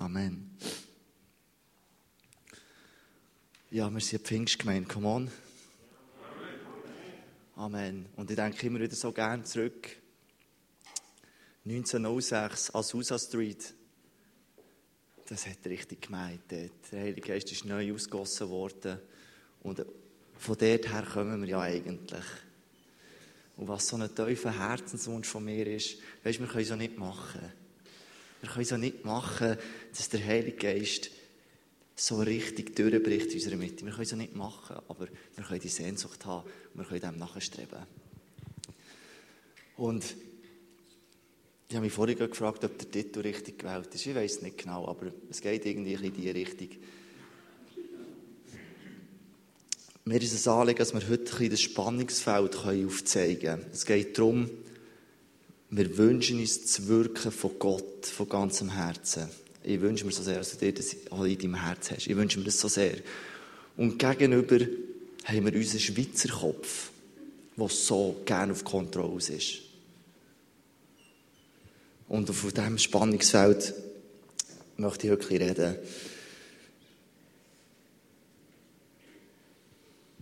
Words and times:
Amen. 0.00 0.56
Ja, 3.72 3.92
wir 3.92 4.00
sind 4.00 4.24
Pfingstgemeinde. 4.24 4.88
Come 4.88 5.08
on. 5.08 5.30
Amen. 7.56 8.06
Und 8.14 8.30
ich 8.30 8.36
denke 8.36 8.64
immer 8.64 8.78
wieder 8.78 8.94
so 8.94 9.10
gern 9.10 9.44
zurück. 9.44 9.88
1906, 11.64 12.76
Azusa 12.76 13.18
Street. 13.18 13.74
Das 15.26 15.48
hat 15.48 15.66
richtig 15.66 16.02
gemeint. 16.02 16.42
Der 16.48 16.70
Heilige 16.92 17.26
Geist 17.32 17.50
ist 17.50 17.64
neu 17.64 17.92
ausgegossen 17.92 18.48
worden. 18.50 19.00
Und 19.64 19.84
von 20.36 20.56
dort 20.56 20.92
her 20.92 21.06
kommen 21.12 21.42
wir 21.42 21.48
ja 21.48 21.60
eigentlich. 21.60 22.24
Und 23.56 23.66
was 23.66 23.88
so 23.88 23.96
ein 23.96 24.14
tiefer 24.14 24.56
Herzenswunsch 24.56 25.26
von 25.26 25.44
mir 25.44 25.66
ist, 25.66 25.98
weißt, 26.22 26.38
wir 26.38 26.46
können 26.46 26.64
so 26.64 26.76
nicht 26.76 26.96
machen. 26.96 27.52
Wir 28.40 28.48
können 28.50 28.64
so 28.64 28.76
nicht 28.76 29.04
machen, 29.04 29.56
dass 29.90 30.08
der 30.08 30.24
Heilige 30.24 30.56
Geist 30.56 31.10
so 31.96 32.20
richtig 32.20 32.76
durchbricht 32.76 33.26
in 33.26 33.34
unserer 33.34 33.56
Mitte. 33.56 33.84
Wir 33.84 33.92
können 33.92 34.06
so 34.06 34.16
nicht 34.16 34.36
machen, 34.36 34.76
aber 34.88 35.08
wir 35.34 35.44
können 35.44 35.60
die 35.60 35.68
Sehnsucht 35.68 36.24
haben 36.24 36.48
und 36.74 36.80
wir 36.80 36.84
können 36.84 37.00
dem 37.00 37.18
nachstreben. 37.18 37.80
Und 39.76 40.04
ich 41.68 41.74
habe 41.74 41.84
mich 41.84 41.92
vorhin 41.92 42.16
gefragt, 42.16 42.64
ob 42.64 42.78
der 42.78 42.90
Titel 42.90 43.20
richtig 43.20 43.58
gewählt 43.58 43.94
ist. 43.94 44.06
Ich 44.06 44.14
weiß 44.14 44.36
es 44.36 44.42
nicht 44.42 44.58
genau, 44.58 44.86
aber 44.86 45.12
es 45.28 45.40
geht 45.40 45.66
irgendwie 45.66 45.94
in 45.94 46.14
die 46.14 46.30
Richtung. 46.30 46.68
Mir 50.04 50.22
ist 50.22 50.32
es 50.32 50.48
Anliegen, 50.48 50.78
dass 50.78 50.94
wir 50.94 51.06
heute 51.06 51.48
das 51.50 51.60
Spannungsfeld 51.60 52.56
aufzeigen 52.56 53.40
können. 53.40 53.66
Es 53.70 53.84
geht 53.84 54.16
darum, 54.16 54.48
wir 55.70 55.98
wünschen 55.98 56.38
uns 56.38 56.62
das 56.62 56.86
Wirken 56.86 57.30
von 57.30 57.58
Gott 57.58 58.06
von 58.06 58.28
ganzem 58.28 58.70
Herzen. 58.70 59.28
Ich 59.62 59.80
wünsche 59.80 60.06
mir 60.06 60.12
so 60.12 60.22
sehr, 60.22 60.38
dass 60.38 60.52
du 60.52 60.56
dir 60.56 60.72
das 60.72 60.94
in 60.94 61.38
deinem 61.38 61.54
Herzen 61.62 61.96
hast. 61.96 62.06
Ich 62.06 62.16
wünsche 62.16 62.38
mir 62.38 62.46
das 62.46 62.58
so 62.58 62.68
sehr. 62.68 62.96
Und 63.76 63.98
gegenüber 63.98 64.60
haben 65.24 65.44
wir 65.44 65.54
unseren 65.54 65.80
Schweizer 65.80 66.30
Kopf, 66.30 66.90
der 67.56 67.68
so 67.68 68.16
gerne 68.24 68.52
auf 68.52 68.64
Kontrolle 68.64 69.18
ist. 69.18 69.58
Und 72.08 72.30
auf 72.30 72.50
diesem 72.50 72.78
Spannungsfeld 72.78 73.74
möchte 74.78 75.06
ich 75.06 75.10
wirklich 75.10 75.40
reden. 75.40 75.76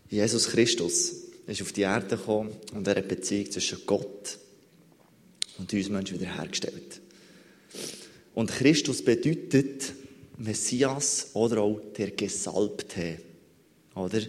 Jesus 0.08 0.48
Christus 0.48 1.12
ist 1.46 1.62
auf 1.62 1.72
die 1.72 1.82
Erde 1.82 2.16
gekommen 2.16 2.50
und 2.74 2.88
er 2.88 2.96
hat 2.96 3.06
Beziehung 3.06 3.50
zwischen 3.50 3.78
Gott 3.86 4.38
und 5.58 5.72
uns 5.72 5.88
Menschen 5.88 6.20
wiederhergestellt. 6.20 7.00
Und 8.34 8.50
Christus 8.50 9.02
bedeutet 9.02 9.92
Messias 10.38 11.30
oder 11.32 11.62
auch 11.62 11.80
der 11.96 12.10
Gesalbte. 12.10 13.18
Oder? 13.94 14.20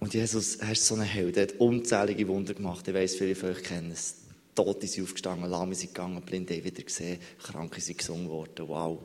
Und 0.00 0.14
Jesus, 0.14 0.56
er 0.56 0.72
ist 0.72 0.84
so 0.84 0.94
ein 0.94 1.02
Held. 1.02 1.36
Er 1.36 1.44
hat 1.44 1.54
unzählige 1.58 2.26
Wunder 2.28 2.54
gemacht. 2.54 2.86
Ich 2.88 2.94
weiss, 2.94 3.14
viele 3.14 3.34
von 3.34 3.50
euch 3.50 3.62
kennen 3.62 3.92
es. 3.92 4.16
Tote 4.54 4.88
sind 4.88 5.04
aufgestanden, 5.04 5.48
Lahme 5.48 5.76
sind 5.76 5.94
gegangen, 5.94 6.20
Blinde 6.20 6.54
haben 6.56 6.64
wieder 6.64 6.82
gesehen, 6.82 7.20
Kranke 7.40 7.80
sind 7.80 7.98
gesungen 7.98 8.28
worden. 8.28 8.66
Wow, 8.66 8.98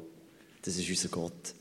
das 0.64 0.78
ist 0.78 0.90
unser 0.90 1.10
Gott. 1.10 1.54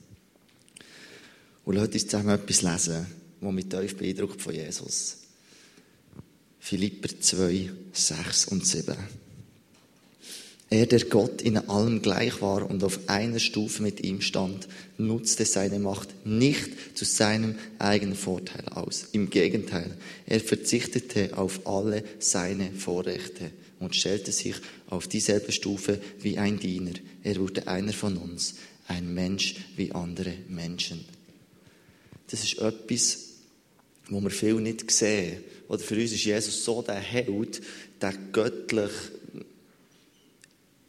Und 1.67 1.75
lasst 1.75 1.93
uns 1.93 2.07
zusammen 2.07 2.31
etwas 2.31 2.63
lesen, 2.63 3.07
das 3.39 3.53
mich 3.53 3.69
tief 3.69 3.97
beeindruckt 3.99 4.41
von 4.41 4.55
Jesus. 4.55 5.22
Philipper 6.65 7.09
2, 7.21 7.71
6 7.93 8.45
und 8.47 8.65
7. 8.65 8.95
Er, 10.71 10.87
der 10.87 11.05
Gott 11.07 11.43
in 11.43 11.59
allem 11.59 12.03
gleich 12.03 12.41
war 12.41 12.71
und 12.71 12.85
auf 12.85 13.01
einer 13.09 13.41
Stufe 13.41 13.83
mit 13.83 14.05
ihm 14.05 14.21
stand, 14.21 14.69
nutzte 14.97 15.45
seine 15.45 15.81
Macht 15.81 16.25
nicht 16.25 16.97
zu 16.97 17.05
seinem 17.05 17.57
eigenen 17.81 18.15
Vorteil 18.15 18.65
aus. 18.69 19.09
Im 19.11 19.29
Gegenteil, 19.29 19.99
er 20.25 20.39
verzichtete 20.39 21.37
auf 21.37 21.67
alle 21.67 22.05
seine 22.21 22.71
Vorrechte 22.73 23.51
und 23.81 23.97
stellte 23.97 24.31
sich 24.31 24.55
auf 24.89 25.09
dieselbe 25.09 25.51
Stufe 25.51 26.01
wie 26.21 26.39
ein 26.39 26.61
Diener. 26.61 26.95
Er 27.25 27.37
wurde 27.39 27.67
einer 27.67 27.93
von 27.93 28.17
uns, 28.17 28.55
ein 28.87 29.13
Mensch 29.13 29.57
wie 29.77 29.91
andere 29.91 30.33
Menschen. 30.49 31.05
Das 32.31 32.45
ist 32.45 32.61
etwas, 32.61 33.32
wo 34.09 34.21
wir 34.21 34.31
viel 34.31 34.55
nicht 34.55 34.91
sehen. 34.91 35.43
Oder 35.69 35.81
für 35.81 35.95
uns 35.95 36.13
ist 36.13 36.25
Jesus 36.25 36.65
so 36.65 36.83
der 36.83 36.97
Held, 36.97 37.63
der 38.01 38.15
göttlich 38.33 38.91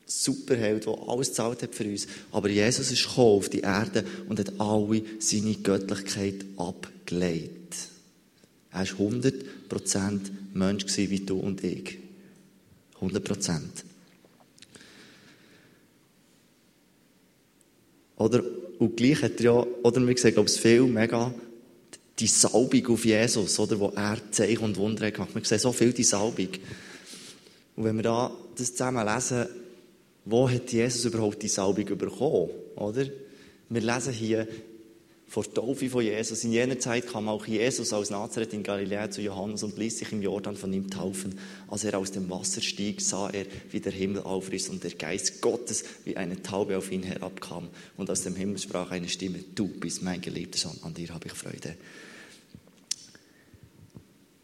Superheld, 0.05 0.85
der 0.85 0.97
alles 1.07 1.29
gezahlt 1.29 1.63
hat 1.63 1.73
für 1.73 1.85
uns. 1.85 2.07
Aber 2.31 2.49
Jesus 2.49 2.91
ist 2.91 3.07
gekommen 3.07 3.37
auf 3.37 3.49
die 3.49 3.61
Erde 3.61 4.05
und 4.29 4.39
hat 4.39 4.59
alle 4.59 5.01
seine 5.19 5.55
Göttlichkeit 5.55 6.45
abgelegt. 6.57 7.89
Er 8.71 8.79
war 8.79 8.85
100% 8.85 10.19
Mensch 10.53 10.97
wie 10.97 11.19
du 11.19 11.39
und 11.39 11.63
ich. 11.63 11.97
100%. 13.01 13.59
Oder, 18.17 18.43
und 18.79 18.95
gleich 18.95 19.21
hat 19.21 19.39
er 19.39 19.43
ja, 19.43 19.65
oder 19.83 20.07
wir 20.07 20.17
sehen, 20.17 20.33
glaube 20.33 20.49
ich, 20.49 20.55
viel, 20.55 20.83
mega, 20.83 21.33
die 22.19 22.27
Salbung 22.27 22.87
auf 22.87 23.05
Jesus, 23.05 23.59
oder, 23.59 23.79
wo 23.79 23.89
er 23.95 24.17
Zeichen 24.31 24.63
und 24.63 24.77
Wunder 24.77 25.09
gemacht 25.11 25.29
hat. 25.29 25.35
Wir 25.35 25.45
sehen 25.45 25.59
so 25.59 25.71
viel 25.71 25.93
die 25.93 26.03
Salbung. 26.03 26.49
Und 27.75 27.83
wenn 27.83 27.95
wir 27.95 28.03
da 28.03 28.31
das 28.55 28.71
zusammen 28.71 29.05
lesen, 29.05 29.47
wo 30.25 30.49
hat 30.49 30.71
Jesus 30.71 31.05
überhaupt 31.05 31.41
die 31.41 31.47
Salbung 31.47 31.85
bekommen, 31.97 32.49
oder? 32.75 33.05
Wir 33.69 33.81
lesen 33.81 34.13
hier 34.13 34.47
vor 35.33 35.43
der 35.45 35.55
Taufe 35.55 35.89
von 35.89 36.03
Jesus. 36.03 36.43
In 36.43 36.51
jener 36.51 36.77
Zeit 36.77 37.07
kam 37.07 37.27
auch 37.27 37.47
Jesus 37.47 37.91
aus 37.91 38.11
Nazareth 38.11 38.53
in 38.53 38.61
Galiläa 38.61 39.09
zu 39.09 39.19
Johannes 39.19 39.63
und 39.63 39.79
ließ 39.79 39.97
sich 39.97 40.11
im 40.11 40.21
Jordan 40.21 40.55
von 40.55 40.71
ihm 40.71 40.91
taufen. 40.91 41.39
Als 41.67 41.83
er 41.83 41.97
aus 41.97 42.11
dem 42.11 42.29
Wasser 42.29 42.61
stieg, 42.61 43.01
sah 43.01 43.31
er, 43.31 43.47
wie 43.71 43.79
der 43.79 43.91
Himmel 43.91 44.21
aufriss 44.21 44.69
und 44.69 44.83
der 44.83 44.91
Geist 44.91 45.41
Gottes 45.41 45.85
wie 46.05 46.17
eine 46.17 46.43
Taube 46.43 46.77
auf 46.77 46.91
ihn 46.91 47.01
herabkam. 47.01 47.69
Und 47.97 48.11
aus 48.11 48.21
dem 48.21 48.35
Himmel 48.35 48.59
sprach 48.59 48.91
eine 48.91 49.09
Stimme, 49.09 49.39
du 49.55 49.67
bist 49.67 50.03
mein 50.03 50.21
geliebter 50.21 50.59
Sohn, 50.59 50.77
an 50.83 50.93
dir 50.93 51.09
habe 51.09 51.25
ich 51.25 51.33
Freude. 51.33 51.77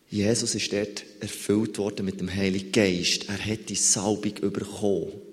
Jesus 0.10 0.56
ist 0.56 0.74
dort 0.74 1.06
erfüllt 1.20 1.78
worden 1.78 2.04
mit 2.04 2.20
dem 2.20 2.34
Heiligen 2.34 2.72
Geist. 2.72 3.30
Er 3.30 3.38
hat 3.38 3.70
die 3.70 3.76
Salbung 3.76 4.34
bekommen. 4.34 5.29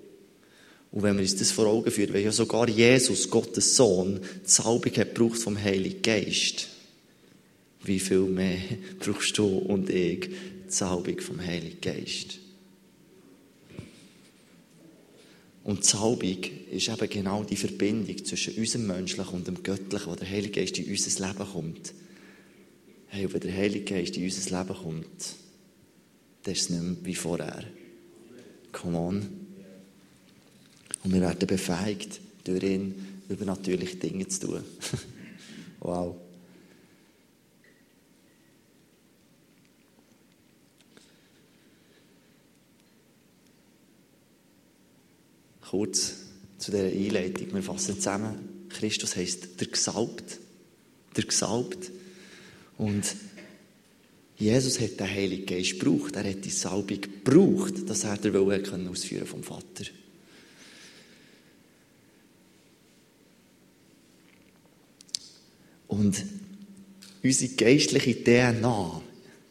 Und 0.97 1.03
wenn 1.03 1.17
wir 1.17 1.21
uns 1.21 1.35
das 1.35 1.51
vor 1.51 1.67
Augen 1.67 1.91
führen, 1.91 2.11
weil 2.11 2.23
ja 2.23 2.31
sogar 2.31 2.67
Jesus, 2.67 3.29
Gottes 3.29 3.75
Sohn, 3.75 4.19
die 4.19 4.49
Salbung 4.49 4.91
hat 4.95 5.13
gebraucht 5.13 5.37
vom 5.37 5.55
Heiligen 5.55 6.01
Geist, 6.01 6.69
wie 7.83 7.99
viel 7.99 8.21
mehr 8.21 8.57
brauchst 8.99 9.37
du 9.37 9.45
und 9.45 9.91
ich 9.91 10.21
die 10.21 10.33
Salbung 10.69 11.19
vom 11.19 11.39
Heiligen 11.39 11.79
Geist? 11.81 12.39
Und 15.65 15.83
die 15.83 15.87
Salbung 15.87 16.39
ist 16.71 16.89
eben 16.89 17.09
genau 17.11 17.43
die 17.43 17.57
Verbindung 17.57 18.25
zwischen 18.25 18.55
unserem 18.55 18.87
Menschlichen 18.87 19.35
und 19.35 19.47
dem 19.47 19.61
Göttlichen, 19.61 20.11
wo 20.11 20.15
der 20.15 20.27
Heilige 20.27 20.61
Geist 20.61 20.79
in 20.79 20.89
unser 20.89 21.27
Leben 21.27 21.47
kommt. 21.47 21.93
Hey, 23.09 23.23
und 23.27 23.35
wenn 23.35 23.41
der 23.41 23.53
Heilige 23.53 23.93
Geist 23.93 24.17
in 24.17 24.23
unser 24.23 24.57
Leben 24.57 24.75
kommt, 24.75 25.35
dann 26.41 26.53
ist 26.55 26.61
es 26.61 26.69
nicht 26.71 26.81
mehr 26.81 26.95
wie 27.03 27.13
vorher. 27.13 27.65
Come 28.71 28.97
on. 28.97 29.36
Und 31.07 31.13
wir 31.13 31.21
werden 31.21 31.47
befähigt, 31.47 32.19
durch 32.43 32.63
ihn 32.63 32.93
übernatürliche 33.29 33.95
Dinge 33.95 34.27
zu 34.27 34.41
tun. 34.41 34.63
wow. 35.79 36.17
Kurz 45.61 46.15
zu 46.57 46.71
dieser 46.71 46.87
Einleitung. 46.87 47.53
Wir 47.53 47.63
fassen 47.63 47.95
zusammen. 47.95 48.67
Christus 48.67 49.15
heisst 49.15 49.61
der 49.61 49.67
Gesalbt. 49.67 50.39
Der 51.15 51.23
Gesalbt. 51.23 51.89
Und 52.77 53.15
Jesus 54.35 54.81
hat 54.81 54.99
den 54.99 55.09
Heiligen 55.09 55.45
Geist 55.45 55.79
gebraucht. 55.79 56.17
Er 56.17 56.29
hat 56.29 56.43
die 56.43 56.49
Salbung 56.49 56.99
gebraucht, 56.99 57.89
dass 57.89 58.03
er 58.03 58.17
den 58.17 58.33
Willen 58.33 58.89
ausführen 58.89 59.25
vom 59.25 59.41
Vater. 59.41 59.85
Und 65.97 66.23
unsere 67.23 67.53
geistliche 67.53 68.23
DNA, 68.23 69.01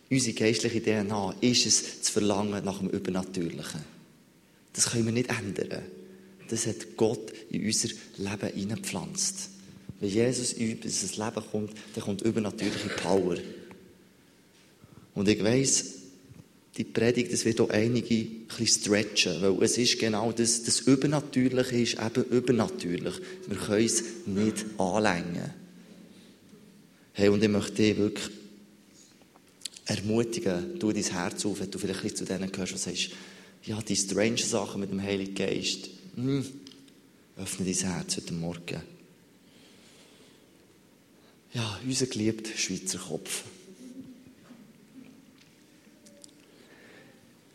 unsere 0.09 0.37
geistliche 0.37 0.81
DNA 0.81 1.35
ist 1.41 1.67
es, 1.67 2.03
zu 2.03 2.13
verlangen 2.13 2.65
nach 2.65 2.79
dem 2.79 2.89
Übernatürlichen. 2.89 3.81
Das 4.73 4.91
können 4.91 5.07
wir 5.07 5.13
nicht 5.13 5.31
ändern. 5.31 5.83
Das 6.49 6.69
hat 6.69 6.97
Gott 6.97 7.33
in 7.51 7.67
unser 7.67 7.89
Leben 8.19 8.55
hineingepflanzt. 8.55 9.51
Wenn 9.99 10.09
Jesus 10.09 10.53
in 10.53 10.79
unser 10.81 11.25
Leben 11.25 11.47
kommt, 11.51 11.73
dann 11.95 12.05
kommt 12.05 12.23
übernatürliche 12.23 12.91
Power. 12.91 13.39
Und 15.17 15.29
ich 15.29 15.43
weiss, 15.43 15.85
die 16.77 16.85
Predigt, 16.85 17.33
das 17.33 17.45
wird 17.45 17.61
auch 17.61 17.71
einige 17.71 18.27
ein 18.57 18.67
stretchen, 18.69 19.43
weil 19.43 19.65
es 19.65 19.79
ist 19.79 19.99
genau 19.99 20.31
das, 20.31 20.63
das 20.63 20.81
Übernatürliche 20.81 21.77
ist 21.77 21.95
eben 21.95 22.25
übernatürlich. 22.31 23.15
Wir 23.49 23.57
können 23.57 23.85
es 23.85 24.05
nicht 24.27 24.65
anlängen. 24.79 25.66
Hey, 27.19 27.31
und 27.31 27.43
ich 27.43 27.49
möchte 27.49 27.73
dich 27.73 27.97
wirklich 27.97 28.29
ermutigen, 29.87 30.79
tu 30.79 30.93
dein 30.93 31.03
Herz 31.03 31.47
auf, 31.47 31.61
wenn 31.61 31.71
du 31.71 31.79
vielleicht 31.79 32.15
zu 32.15 32.27
denen 32.27 32.53
gehörst, 32.53 32.75
die 32.75 32.79
sagst, 32.79 33.11
ja, 33.65 33.81
die 33.81 33.97
strange 33.97 34.37
Sachen 34.37 34.83
mit 34.83 34.91
dem 34.91 35.01
Heiligen 35.01 35.35
Geist, 35.35 35.89
hm, 36.15 36.45
öffne 37.39 37.65
dein 37.65 37.91
Herz 37.91 38.19
heute 38.19 38.35
Morgen. 38.35 38.83
Ja, 41.55 41.81
unser 41.83 42.05
geliebter 42.05 42.55
Schweizer 42.55 42.99
Kopf. 42.99 43.45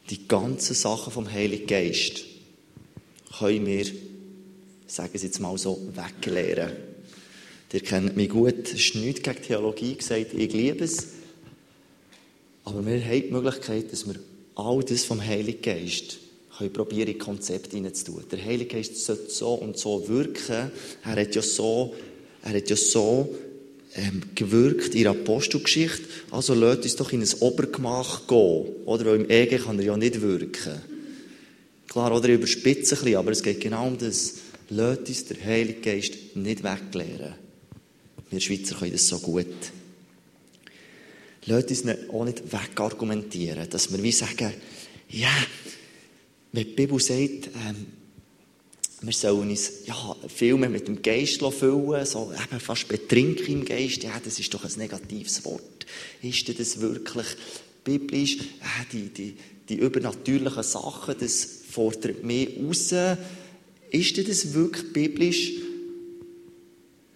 Die 0.10 0.28
ganzen 0.28 0.74
Sachen 0.74 1.14
vom 1.14 1.32
Heiligen 1.32 1.68
Geist 1.68 2.24
können 3.38 3.68
wir, 3.68 3.86
sagen 4.88 5.16
Sie 5.20 5.28
jetzt 5.28 5.40
mal 5.40 5.56
so, 5.60 5.88
weglehren. 5.94 6.72
Ihr 7.74 7.80
kennt 7.82 8.18
mich 8.18 8.30
gut, 8.30 8.66
es 8.66 8.74
ist 8.74 8.96
nichts 8.96 9.22
gegen 9.22 9.42
Theologie 9.42 9.96
gesagt, 9.96 10.34
ich 10.34 10.52
liebe 10.52 10.84
es. 10.84 11.08
Aber 12.66 12.86
wir 12.86 13.04
haben 13.04 13.22
die 13.22 13.32
Möglichkeit, 13.32 13.92
dass 13.92 14.06
wir 14.06 14.16
all 14.56 14.84
das 14.84 15.06
vom 15.06 15.26
Heiligen 15.26 15.62
Geist 15.62 16.18
können 16.58 16.74
probieren, 16.74 17.10
in 17.10 17.18
Konzept 17.18 17.72
hineinzutun. 17.72 18.26
Der 18.30 18.44
Heilige 18.44 18.76
Geist 18.76 18.98
sollte 18.98 19.30
so 19.30 19.54
und 19.54 19.78
so 19.78 20.08
wirken. 20.08 20.72
Er 21.04 21.16
hat 21.16 21.34
ja 21.34 21.42
so, 21.42 21.96
er 22.44 22.56
hat 22.56 22.70
ja 22.70 22.76
so 22.76 23.34
ähm, 23.96 24.22
gewirkt 24.36 24.94
in 24.94 25.04
der 25.04 25.12
Apostelgeschichte. 25.12 26.04
Also 26.30 26.54
lasst 26.54 26.84
uns 26.84 26.96
doch 26.98 27.12
in 27.14 27.22
ein 27.22 27.34
Obergemach 27.40 28.28
gehen. 28.28 28.66
Oder? 28.86 29.06
Weil 29.06 29.22
im 29.22 29.30
EG 29.30 29.58
kann 29.60 29.80
er 29.80 29.86
ja 29.86 29.98
nicht 29.98 30.22
wirken. 30.22 30.82
Klar, 31.88 32.16
oder 32.16 32.30
ich 32.30 32.36
überspitze 32.36 32.96
ein 32.96 33.02
bisschen, 33.02 33.18
aber 33.18 33.32
es 33.32 33.44
geht 33.44 33.60
genau 33.60 33.88
um 33.88 33.98
das. 33.98 34.36
Lasst 34.70 35.08
uns 35.08 35.26
der 35.26 35.44
Heilige 35.44 35.82
Geist 35.82 36.36
nicht 36.36 36.64
wegleeren. 36.64 37.36
Wir 38.32 38.40
Schweizer 38.40 38.76
können 38.76 38.94
das 38.94 39.08
so 39.08 39.20
gut. 39.20 39.46
Lasst 41.46 41.70
uns 41.70 41.84
ihn 41.84 42.10
auch 42.10 42.24
nicht 42.24 42.44
wegargumentieren, 42.52 43.70
dass 43.70 43.92
wir 43.92 44.02
wie 44.02 44.12
sagen, 44.12 44.54
ja, 45.10 45.34
wenn 46.54 46.64
die 46.64 46.74
Bibel 46.74 47.00
sagt, 47.00 47.50
ähm, 47.68 47.88
wir 49.02 49.14
sollen 49.14 49.50
uns 49.50 49.86
ja, 49.86 50.16
viel 50.28 50.56
mehr 50.56 50.70
mit 50.70 50.88
dem 50.88 51.02
Geist 51.02 51.42
füllen, 51.42 52.06
so 52.06 52.32
eben 52.32 52.60
fast 52.60 52.88
betrinken 52.88 53.48
im 53.48 53.66
Geist, 53.66 54.04
ja, 54.04 54.20
das 54.24 54.40
ist 54.40 54.54
doch 54.54 54.64
ein 54.64 54.78
negatives 54.78 55.44
Wort. 55.44 55.86
Ist 56.22 56.48
das 56.58 56.80
wirklich 56.80 57.28
biblisch? 57.84 58.38
Äh, 58.38 58.86
die, 58.94 59.10
die, 59.10 59.36
die 59.68 59.76
übernatürlichen 59.76 60.64
Sachen, 60.64 61.16
das 61.20 61.46
fordert 61.70 62.24
mehr 62.24 62.48
raus. 62.64 62.94
Ist 63.90 64.18
das 64.18 64.54
wirklich 64.54 64.94
biblisch? 64.94 65.52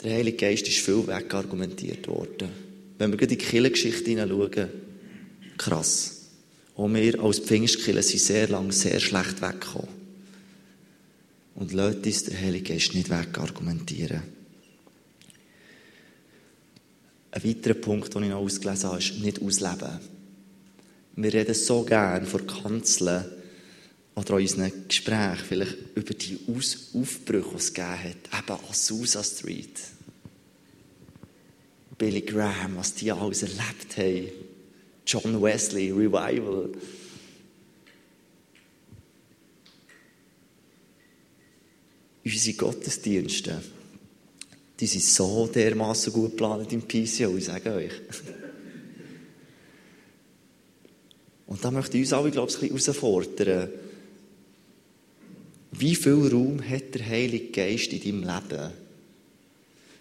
Der 0.03 0.13
Heilige 0.13 0.37
Geist 0.37 0.67
ist 0.67 0.79
viel 0.79 1.07
wegargumentiert 1.07 2.07
worden. 2.07 2.49
Wenn 2.97 3.11
wir 3.11 3.21
in 3.21 3.27
die 3.27 3.37
Kirchengeschichte 3.37 4.09
hineinschauen, 4.09 4.69
krass. 5.57 6.11
Auch 6.75 6.89
wir 6.89 7.19
als 7.21 7.39
Pfingstkiller 7.39 8.03
sind 8.03 8.19
sehr 8.19 8.47
lang 8.49 8.71
sehr 8.71 8.99
schlecht 8.99 9.41
weggekommen. 9.41 10.05
Und 11.55 11.71
lasst 11.71 12.05
uns 12.05 12.23
der 12.25 12.39
Heilige 12.39 12.73
Geist 12.73 12.93
nicht 12.93 13.09
wegargumentieren. 13.09 14.23
Ein 17.31 17.43
weiterer 17.43 17.73
Punkt, 17.73 18.13
den 18.13 18.23
ich 18.23 18.29
noch 18.29 18.37
ausgelesen 18.37 18.89
habe, 18.89 18.99
ist 18.99 19.19
nicht 19.19 19.41
ausleben. 19.41 19.99
Wir 21.17 21.33
reden 21.33 21.55
so 21.55 21.83
gern 21.83 22.25
vor 22.25 22.45
Kanzeln 22.45 23.25
oder 24.15 24.37
in 24.37 24.43
unseren 24.43 24.87
Gesprächen 24.87 25.45
vielleicht 25.47 25.75
über 25.93 26.13
die 26.13 26.39
Aus 26.47 26.89
Aufbrüche, 26.93 27.49
die 27.49 27.55
es 27.57 27.73
gegeben 27.73 28.03
hat. 28.03 28.49
Eben 28.49 28.69
Azusa 28.69 29.23
Street. 29.23 29.79
Billy 31.97 32.21
Graham, 32.21 32.77
was 32.77 32.93
die 32.93 33.11
alles 33.11 33.43
erlebt 33.43 33.97
haben. 33.97 34.29
John 35.05 35.41
Wesley, 35.41 35.91
Revival. 35.91 36.71
Unsere 42.23 42.57
Gottesdienste, 42.57 43.61
die 44.79 44.87
sind 44.87 45.03
so 45.03 45.45
dermaßen 45.45 46.11
gut 46.11 46.31
geplant 46.31 46.73
im 46.73 46.81
PCO, 46.81 47.37
ich 47.37 47.45
sage 47.45 47.71
euch. 47.71 47.91
Und 51.45 51.63
da 51.63 51.69
möchte 51.69 51.97
ich 51.97 52.05
uns 52.05 52.13
alle, 52.13 52.31
glaube 52.31 52.49
ich, 52.49 52.63
ein 52.63 52.73
bisschen 52.73 52.93
herausfordern. 52.95 53.69
Wie 55.77 55.95
viel 55.95 56.27
Raum 56.31 56.61
hat 56.67 56.93
der 56.93 57.05
Heilige 57.05 57.51
Geist 57.51 57.91
in 57.91 58.01
deinem 58.01 58.21
Leben? 58.21 58.71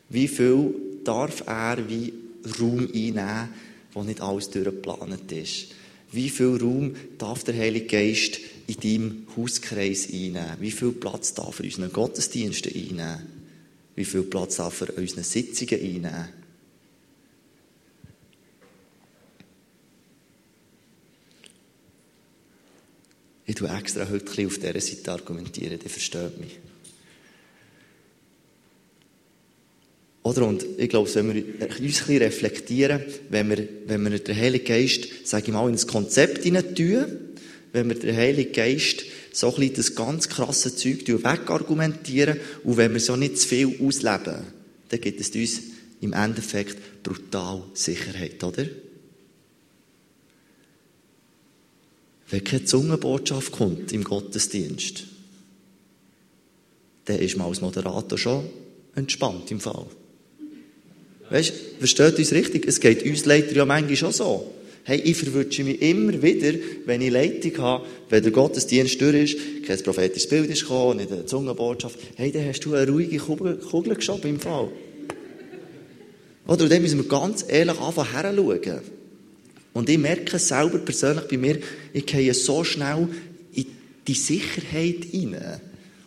Wie 0.08 0.28
viel 0.28 0.74
darf 1.02 1.42
er 1.46 1.88
wie 1.88 2.12
Raum 2.60 2.88
einnehmen, 2.94 3.48
wo 3.92 4.02
nicht 4.02 4.20
alles 4.20 4.50
durchgeplant 4.50 5.32
ist? 5.32 5.68
Wie 6.12 6.30
viel 6.30 6.58
Raum 6.60 6.94
darf 7.18 7.42
der 7.42 7.56
Heilige 7.56 7.86
Geist 7.86 8.38
in 8.68 8.80
deinem 8.80 9.26
Hauskreis 9.36 10.06
einnehmen? 10.06 10.56
Wie 10.60 10.70
viel 10.70 10.92
Platz 10.92 11.34
darf 11.34 11.58
er 11.58 11.64
in 11.64 11.70
unseren 11.72 11.92
Gottesdiensten 11.92 12.72
einnehmen? 12.72 13.26
Wie 13.96 14.04
viel 14.04 14.22
Platz 14.22 14.56
darf 14.56 14.80
er 14.82 14.90
in 14.90 15.02
unseren 15.02 15.24
Sitzungen 15.24 15.80
einnehmen? 15.80 16.43
Ich 23.46 23.56
tue 23.56 23.68
extra 23.68 24.08
heute 24.08 24.46
auf 24.46 24.58
dieser 24.58 24.80
Seite 24.80 25.12
argumentieren, 25.12 25.78
der 25.78 25.90
versteht 25.90 26.40
mich. 26.40 26.58
Oder? 30.22 30.46
Und 30.46 30.64
ich 30.78 30.88
glaube, 30.88 31.14
wenn 31.14 31.34
wir 31.34 31.44
uns 31.44 31.76
ein 31.76 31.82
bisschen 31.82 32.16
reflektieren, 32.16 33.02
wenn 33.28 33.50
wir, 33.50 33.68
wenn 33.86 34.10
wir 34.10 34.18
den 34.18 34.34
Heiligen 34.34 34.64
Geist, 34.64 35.06
sage 35.24 35.46
ich 35.46 35.52
mal, 35.52 35.68
in 35.68 35.74
ein 35.74 35.86
Konzept 35.86 36.42
hinein 36.42 36.74
wenn 37.72 37.88
wir 37.88 37.98
den 37.98 38.16
Heiligen 38.16 38.52
Geist 38.52 39.04
so 39.32 39.48
ein 39.48 39.56
bisschen 39.56 39.74
das 39.74 39.94
ganz 39.94 40.28
krasse 40.28 40.74
Zeug 40.74 41.06
wegargumentieren 41.06 42.38
und 42.62 42.76
wenn 42.76 42.92
wir 42.92 43.00
so 43.00 43.16
nicht 43.16 43.36
zu 43.36 43.48
viel 43.48 43.78
ausleben, 43.84 44.36
dann 44.88 45.00
gibt 45.00 45.20
es 45.20 45.30
uns 45.30 45.60
im 46.00 46.12
Endeffekt 46.12 47.02
brutal 47.02 47.64
Sicherheit, 47.74 48.42
oder? 48.44 48.64
Wenn 52.30 52.44
keine 52.44 52.64
Zungenbotschaft 52.64 53.52
kommt 53.52 53.92
im 53.92 54.04
Gottesdienst, 54.04 55.04
dann 57.04 57.18
ist 57.18 57.36
man 57.36 57.48
als 57.48 57.60
Moderator 57.60 58.18
schon 58.18 58.44
entspannt 58.94 59.50
im 59.50 59.60
Fall. 59.60 59.86
Weißt, 61.30 61.52
versteht 61.78 62.18
uns 62.18 62.32
richtig? 62.32 62.66
Es 62.66 62.80
geht 62.80 63.04
uns 63.04 63.24
Leiter 63.24 63.54
ja 63.54 63.64
manchmal 63.64 63.96
schon 63.96 64.12
so. 64.12 64.54
Hey, 64.86 65.00
ich 65.00 65.16
verwünsche 65.16 65.64
mich 65.64 65.80
immer 65.80 66.22
wieder, 66.22 66.58
wenn 66.84 67.00
ich 67.00 67.10
Leitung 67.10 67.56
habe, 67.58 67.86
wenn 68.10 68.22
der 68.22 68.32
Gottesdienst 68.32 69.00
durch 69.00 69.14
ist, 69.14 69.38
kein 69.66 69.82
prophetisches 69.82 70.28
Bild 70.28 70.50
ist 70.50 70.60
gekommen, 70.60 70.98
nicht 70.98 71.10
eine 71.10 71.24
Zungenbotschaft. 71.24 71.98
Hey, 72.16 72.30
dann 72.30 72.46
hast 72.46 72.60
du 72.60 72.74
eine 72.74 72.90
ruhige 72.90 73.16
Kugel, 73.16 73.56
Kugel 73.56 73.94
geschoben 73.94 74.28
im 74.28 74.40
Fall. 74.40 74.68
Oder? 76.46 76.62
Und 76.62 76.70
dann 76.70 76.82
müssen 76.82 76.98
wir 76.98 77.08
ganz 77.08 77.46
ehrlich 77.48 77.80
anfangen 77.80 78.10
herzuschauen. 78.10 78.80
Und 79.74 79.90
ich 79.90 79.98
merke 79.98 80.38
selber 80.38 80.78
persönlich 80.78 81.24
bei 81.24 81.36
mir, 81.36 81.58
ich 81.92 82.06
gehe 82.06 82.32
so 82.32 82.64
schnell 82.64 83.08
in 83.52 83.66
die 84.06 84.14
Sicherheit 84.14 85.04
hinein. 85.10 85.60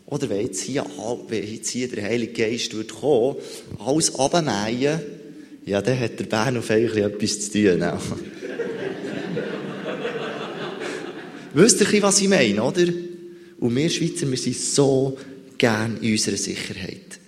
Oder 0.07 0.29
wenn 0.29 0.45
jetzt 0.45 0.61
hier, 0.61 0.85
wenn 1.27 1.53
jetzt 1.53 1.69
hier 1.69 1.89
der 1.89 2.05
Heilige 2.05 2.31
Geist 2.31 2.73
wird 2.75 2.95
kommen, 2.95 3.35
alles 3.77 4.15
abnähen, 4.15 5.01
ja, 5.65 5.81
dann 5.81 5.99
hat 5.99 6.17
der 6.17 6.23
Bernhof 6.23 6.71
eigentlich 6.71 7.03
etwas 7.03 7.41
zu 7.41 7.51
tun. 7.51 7.83
Wisst 11.53 11.81
ihr, 11.81 12.01
was 12.01 12.21
ich 12.21 12.29
meine, 12.29 12.63
oder? 12.63 12.85
Und 13.59 13.75
wir 13.75 13.89
Schweizer, 13.89 14.29
wir 14.29 14.37
sind 14.37 14.55
so 14.55 15.17
gern 15.57 15.97
in 16.01 16.13
unserer 16.13 16.37
Sicherheit. 16.37 17.19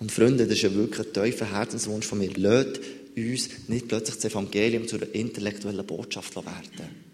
Und 0.00 0.10
Freunde, 0.10 0.44
das 0.44 0.56
ist 0.56 0.62
ja 0.62 0.74
wirklich 0.74 1.06
ein 1.06 1.12
tiefer 1.12 1.52
Herzenswunsch 1.52 2.06
von 2.06 2.18
mir. 2.18 2.30
Lasst 2.34 2.80
uns 3.16 3.68
nicht 3.68 3.88
plötzlich 3.88 4.16
das 4.16 4.24
Evangelium 4.24 4.88
zu 4.88 4.96
einer 4.96 5.14
intellektuellen 5.14 5.86
Botschaft 5.86 6.34
werden. 6.36 7.04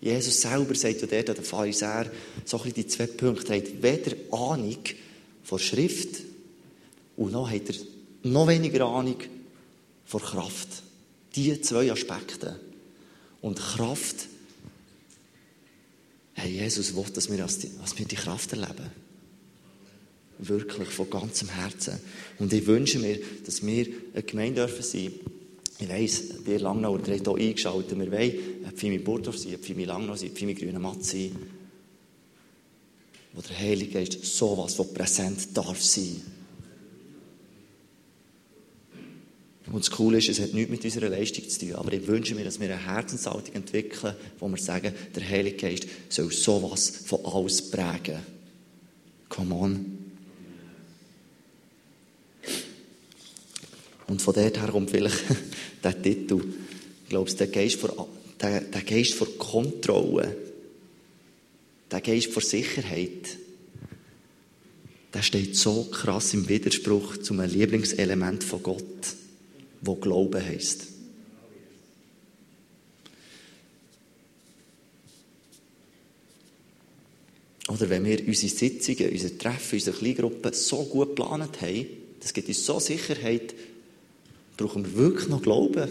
Jesus 0.00 0.40
selber 0.40 0.74
sagt 0.74 1.00
ja 1.00 1.22
den 1.22 1.44
Pharisäer 1.44 2.10
so 2.44 2.60
ein 2.60 2.72
die 2.72 2.86
zwei 2.86 3.06
Punkte. 3.06 3.54
Hat 3.54 3.82
weder 3.82 4.16
Ahnung 4.32 4.78
von 5.44 5.58
Schrift 5.58 6.22
und 7.16 7.32
noch 7.32 7.50
hat 7.50 7.68
er 7.68 7.76
noch 8.28 8.48
weniger 8.48 8.84
Ahnung 8.86 9.16
von 10.04 10.20
Kraft. 10.20 10.68
Die 11.36 11.60
zwei 11.60 11.90
Aspekte. 11.90 12.58
Und 13.40 13.58
Kraft, 13.58 14.28
hey, 16.34 16.50
Jesus 16.50 16.94
will, 16.94 17.04
dass 17.14 17.30
wir 17.30 18.06
die 18.06 18.16
Kraft 18.16 18.52
erleben. 18.52 18.90
Wirklich, 20.44 20.88
von 20.88 21.08
ganzem 21.08 21.48
Herzen. 21.48 21.98
Und 22.38 22.52
ich 22.52 22.66
wünsche 22.66 22.98
mir, 22.98 23.18
dass 23.46 23.64
wir 23.64 23.86
eine 24.12 24.22
Gemeinde 24.24 24.66
dürfen 24.66 24.82
sein, 24.82 25.12
Ich 25.82 25.88
weiss, 25.88 26.44
die 26.46 26.56
Langnauer, 26.58 27.00
die 27.00 27.12
haben 27.12 27.38
hier 27.38 27.48
eingeschaltet. 27.48 27.98
Wir 27.98 28.12
wollen 28.12 28.32
ein 28.64 28.72
Pfimi 28.72 28.98
Burdorf 28.98 29.36
sein, 29.38 29.52
ein 29.52 29.58
Pfimi 29.58 29.84
Langnau 29.84 30.14
sein, 30.14 30.28
ein 30.28 30.34
Pfimi 30.34 30.54
Grüne 30.54 30.78
Matz 30.78 31.10
sein. 31.10 31.34
Wo 33.32 33.40
der 33.40 33.58
Heilige 33.58 33.92
Geist 33.92 34.24
sowas 34.24 34.74
von 34.74 34.92
präsent 34.94 35.56
darf 35.56 35.82
sein. 35.82 36.22
Und 39.66 39.78
das 39.78 39.90
Coole 39.90 40.18
ist, 40.18 40.28
es 40.28 40.40
hat 40.40 40.52
nichts 40.52 40.70
mit 40.70 40.84
unserer 40.84 41.08
Leistung 41.08 41.48
zu 41.48 41.60
tun. 41.60 41.74
Aber 41.76 41.92
ich 41.92 42.06
wünsche 42.06 42.34
mir, 42.34 42.44
dass 42.44 42.60
wir 42.60 42.68
eine 42.68 42.86
Herzenshaltung 42.86 43.54
entwickeln, 43.54 44.14
wo 44.38 44.48
wir 44.48 44.58
sagen, 44.58 44.92
der 45.16 45.28
Heilige 45.28 45.56
Geist 45.56 45.86
soll 46.10 46.30
sowas 46.30 46.90
von 47.06 47.24
alles 47.24 47.70
prägen. 47.70 48.18
Come 49.28 49.54
on. 49.54 50.01
Und 54.12 54.20
von 54.20 54.34
dort 54.34 54.60
her 54.60 54.68
kommt 54.68 54.90
vielleicht 54.90 55.24
der 55.82 56.02
Titel. 56.02 56.42
Ich 57.04 57.08
glaube, 57.08 57.32
der 57.32 57.46
Geist 57.46 57.76
vor, 57.76 58.08
der, 58.42 58.60
der 58.60 58.82
Geist 58.82 59.14
vor 59.14 59.26
Kontrolle, 59.38 60.36
der 61.90 62.00
Geist 62.02 62.30
vor 62.30 62.42
Sicherheit, 62.42 63.38
der 65.14 65.22
steht 65.22 65.56
so 65.56 65.84
krass 65.84 66.34
im 66.34 66.46
Widerspruch 66.46 67.16
zu 67.22 67.32
einem 67.32 67.50
Lieblingselement 67.50 68.44
von 68.44 68.62
Gott 68.62 68.84
wo 69.80 69.94
Glauben 69.94 70.44
heisst. 70.44 70.88
Oder 77.66 77.88
wenn 77.88 78.04
wir 78.04 78.28
unsere 78.28 78.52
Sitzungen, 78.52 79.10
unsere 79.10 79.38
Treffen, 79.38 79.76
unsere 79.76 79.96
Kleingruppen 79.96 80.52
so 80.52 80.84
gut 80.84 81.16
geplant 81.16 81.62
haben, 81.62 81.86
das 82.20 82.34
gibt 82.34 82.48
uns 82.48 82.64
so 82.64 82.78
Sicherheit, 82.78 83.54
brauchen 84.62 84.84
wir 84.84 84.96
wirklich 84.96 85.28
noch 85.28 85.42
Glauben. 85.42 85.88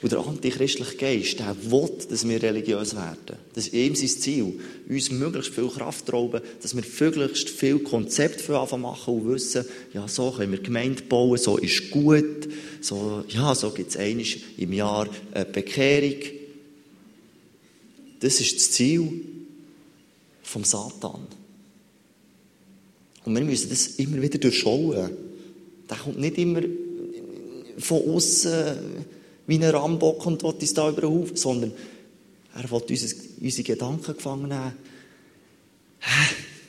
Und 0.00 0.12
der 0.12 0.20
antichristliche 0.20 0.96
Geist, 0.96 1.40
der 1.40 1.56
will, 1.72 1.90
dass 2.08 2.26
wir 2.26 2.40
religiös 2.40 2.94
werden. 2.94 3.36
Das 3.54 3.66
ist 3.66 3.74
ihm 3.74 3.96
sein 3.96 4.08
Ziel. 4.08 4.60
Uns 4.88 5.10
möglichst 5.10 5.52
viel 5.52 5.68
Kraft 5.68 6.12
rauben, 6.12 6.40
dass 6.62 6.76
wir 6.76 6.84
möglichst 7.00 7.50
viel 7.50 7.80
Konzept 7.80 8.40
für 8.40 8.60
anfangen 8.60 8.82
machen 8.82 9.14
und 9.14 9.28
wissen, 9.28 9.64
ja, 9.92 10.06
so 10.06 10.30
können 10.30 10.52
wir 10.52 10.60
Gemeinde 10.60 11.02
bauen, 11.02 11.36
so 11.36 11.56
ist 11.56 11.90
gut, 11.90 12.48
so, 12.80 13.24
ja, 13.28 13.54
so 13.56 13.70
gibt 13.72 13.90
es 13.90 13.96
einmal 13.96 14.24
im 14.56 14.72
Jahr 14.72 15.08
eine 15.34 15.44
Bekehrung. 15.46 16.20
Das 18.20 18.40
ist 18.40 18.54
das 18.54 18.70
Ziel 18.70 19.24
vom 20.44 20.62
Satan. 20.62 21.26
Und 23.28 23.34
wir 23.34 23.44
müssen 23.44 23.68
das 23.68 23.88
immer 23.98 24.22
wieder 24.22 24.38
durchschauen. 24.38 25.10
Der 25.90 25.96
kommt 25.98 26.18
nicht 26.18 26.38
immer 26.38 26.62
von 27.76 28.02
außen 28.08 28.76
wie 29.46 29.56
ein 29.56 29.64
Rambock 29.64 30.24
und 30.24 30.42
will 30.42 30.52
uns 30.52 30.72
da 30.72 30.88
über 30.88 31.02
den 31.02 31.10
Haufen, 31.10 31.36
sondern 31.36 31.72
er 32.54 32.70
will 32.70 32.82
uns, 32.88 33.16
unsere 33.38 33.62
Gedanken 33.64 34.14
gefangen 34.14 34.48
nehmen. 34.48 34.72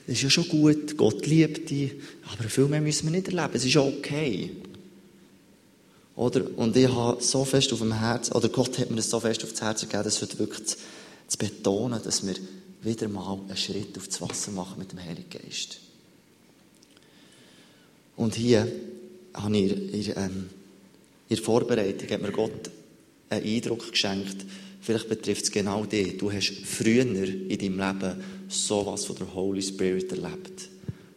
Das 0.06 0.18
ist 0.18 0.22
ja 0.22 0.30
schon 0.30 0.50
gut, 0.50 0.98
Gott 0.98 1.26
liebt 1.28 1.70
dich, 1.70 1.94
aber 2.30 2.50
viel 2.50 2.66
mehr 2.66 2.82
müssen 2.82 3.06
wir 3.06 3.12
nicht 3.12 3.30
erleben, 3.30 3.54
es 3.54 3.64
ist 3.64 3.78
okay. 3.78 4.52
Oder? 6.18 6.42
Und 6.58 6.76
ich 6.76 6.90
habe 6.90 7.24
so 7.24 7.46
fest 7.46 7.72
auf 7.72 7.80
dem 7.80 7.98
Herz, 7.98 8.32
oder 8.36 8.50
Gott 8.50 8.78
hat 8.80 8.90
mir 8.90 8.98
das 8.98 9.10
so 9.10 9.22
fest 9.22 9.46
auf 9.46 9.52
das 9.52 9.62
Herz 9.62 9.82
gegeben, 9.82 10.04
das 10.04 10.20
wird 10.20 10.38
wirklich 10.38 10.66
zu, 10.66 10.76
zu 11.28 11.38
betonen, 11.38 12.02
dass 12.04 12.28
wir 12.28 12.36
wieder 12.82 13.08
mal 13.08 13.40
einen 13.48 13.56
Schritt 13.56 13.98
auf 13.98 14.10
das 14.10 14.20
Wasser 14.20 14.52
machen 14.52 14.80
mit 14.80 14.92
dem 14.92 15.00
Heiligen 15.00 15.30
Geist. 15.30 15.80
Und 18.20 18.36
hier 18.36 18.70
habe 19.34 19.58
ich, 19.58 19.94
ich 19.94 20.18
ähm, 20.18 20.50
in 21.30 21.38
Vorbereitung 21.38 22.10
hat 22.10 22.22
mir 22.22 22.34
Gott 22.34 22.70
einen 23.30 23.46
Eindruck 23.46 23.92
geschenkt. 23.92 24.46
Vielleicht 24.82 25.08
betrifft 25.08 25.46
es 25.46 25.52
genau 25.52 25.86
dich. 25.86 26.18
Du 26.18 26.30
hast 26.30 26.52
früher 26.66 27.04
in 27.04 27.14
deinem 27.14 27.80
Leben 27.80 28.24
sowas 28.50 29.06
von 29.06 29.16
der 29.16 29.34
Holy 29.34 29.62
Spirit 29.62 30.12
erlebt. 30.12 30.68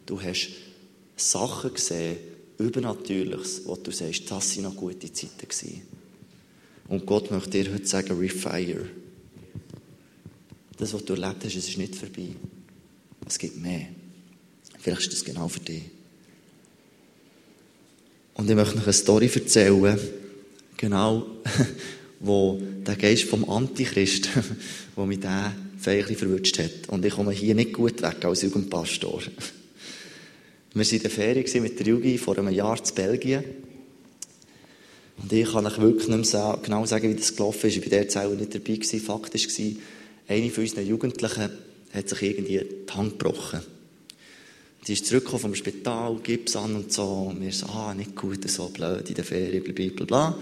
Du 0.07 0.23
hast 0.23 0.51
Sachen 1.17 1.75
gesehen, 1.75 2.19
Übernatürliches, 2.59 3.63
wo 3.65 3.75
du 3.75 3.91
sagst, 3.91 4.31
das 4.31 4.57
waren 4.57 4.63
noch 4.63 4.77
gute 4.77 5.13
Zeiten. 5.13 5.49
Gewesen. 5.49 5.83
Und 6.87 7.05
Gott 7.05 7.33
möchte 7.33 7.51
dir 7.51 7.75
heute 7.75 7.87
sagen, 7.87 8.17
refire. 8.17 8.87
Das, 10.77 10.95
was 10.95 11.05
du 11.05 11.15
erlebt 11.15 11.45
hast, 11.47 11.57
es 11.57 11.69
ist 11.69 11.79
nicht 11.79 11.97
vorbei. 11.97 12.29
Es 13.27 13.41
gibt 13.41 13.57
mehr. 13.57 13.89
Vielleicht 14.79 15.03
ist 15.03 15.13
das 15.15 15.25
genau 15.25 15.49
für 15.49 15.59
dich. 15.59 15.83
Und 18.35 18.49
ich 18.49 18.57
möchte 18.57 18.77
noch 18.77 18.85
eine 18.85 18.93
Story 18.93 19.31
erzählen, 19.33 19.99
genau, 20.77 21.27
wo 22.21 22.61
der 22.87 22.97
Geist 22.97 23.25
vom 23.25 23.49
Antichrist, 23.49 24.29
wo 24.97 25.07
mich 25.07 25.21
der 25.21 25.53
feierlich 25.79 26.17
verwünscht 26.17 26.59
hat. 26.59 26.89
Und 26.89 27.05
ich 27.05 27.15
komme 27.15 27.33
hier 27.33 27.55
nicht 27.55 27.73
gut 27.73 28.01
weg 28.03 28.25
als 28.25 28.43
Jugendpastor. 28.43 29.21
Wir 30.75 30.85
waren 30.87 30.95
in 30.95 31.03
der 31.03 31.11
Ferien 31.11 31.63
mit 31.63 31.79
der 31.79 31.87
Jugend 31.87 32.19
vor 32.19 32.39
einem 32.39 32.49
Jahr 32.49 32.83
zu 32.83 32.95
Belgien. 32.95 33.45
Und 35.21 35.31
ich 35.31 35.53
kann 35.53 35.67
euch 35.67 35.79
wirklich 35.79 36.09
nicht 36.09 36.33
mehr 36.33 36.59
genau 36.63 36.87
sagen, 36.87 37.11
wie 37.11 37.15
das 37.15 37.37
gelaufen 37.37 37.67
ist. 37.67 37.77
Ich 37.77 37.91
war 37.91 37.99
dort 37.99 38.11
selber 38.11 38.35
nicht 38.35 38.55
dabei. 38.55 38.77
Gewesen. 38.77 39.01
Fakt 39.01 39.35
war, 39.35 39.73
eine 40.29 40.51
von 40.51 40.65
unseren 40.65 40.87
Jugendlichen 40.87 41.51
hat 41.93 42.09
sich 42.09 42.23
irgendwie 42.23 42.59
die 42.89 42.93
Hand 42.93 43.19
gebrochen. 43.19 43.61
Sie 44.85 44.95
ist 44.95 45.07
zurückgekommen 45.07 45.43
vom 45.43 45.55
Spital, 45.55 46.17
Gips 46.25 46.57
an 46.57 46.75
und 46.75 46.93
so. 46.93 47.05
Und 47.31 47.41
wir 47.41 47.53
so, 47.53 47.67
ah, 47.67 47.95
nicht 47.95 48.17
gut, 48.17 48.49
so 48.51 48.69
blöd 48.69 49.09
in 49.09 49.15
der 49.15 49.25
Ferien, 49.25 49.63
bla, 49.63 50.05
bla, 50.05 50.39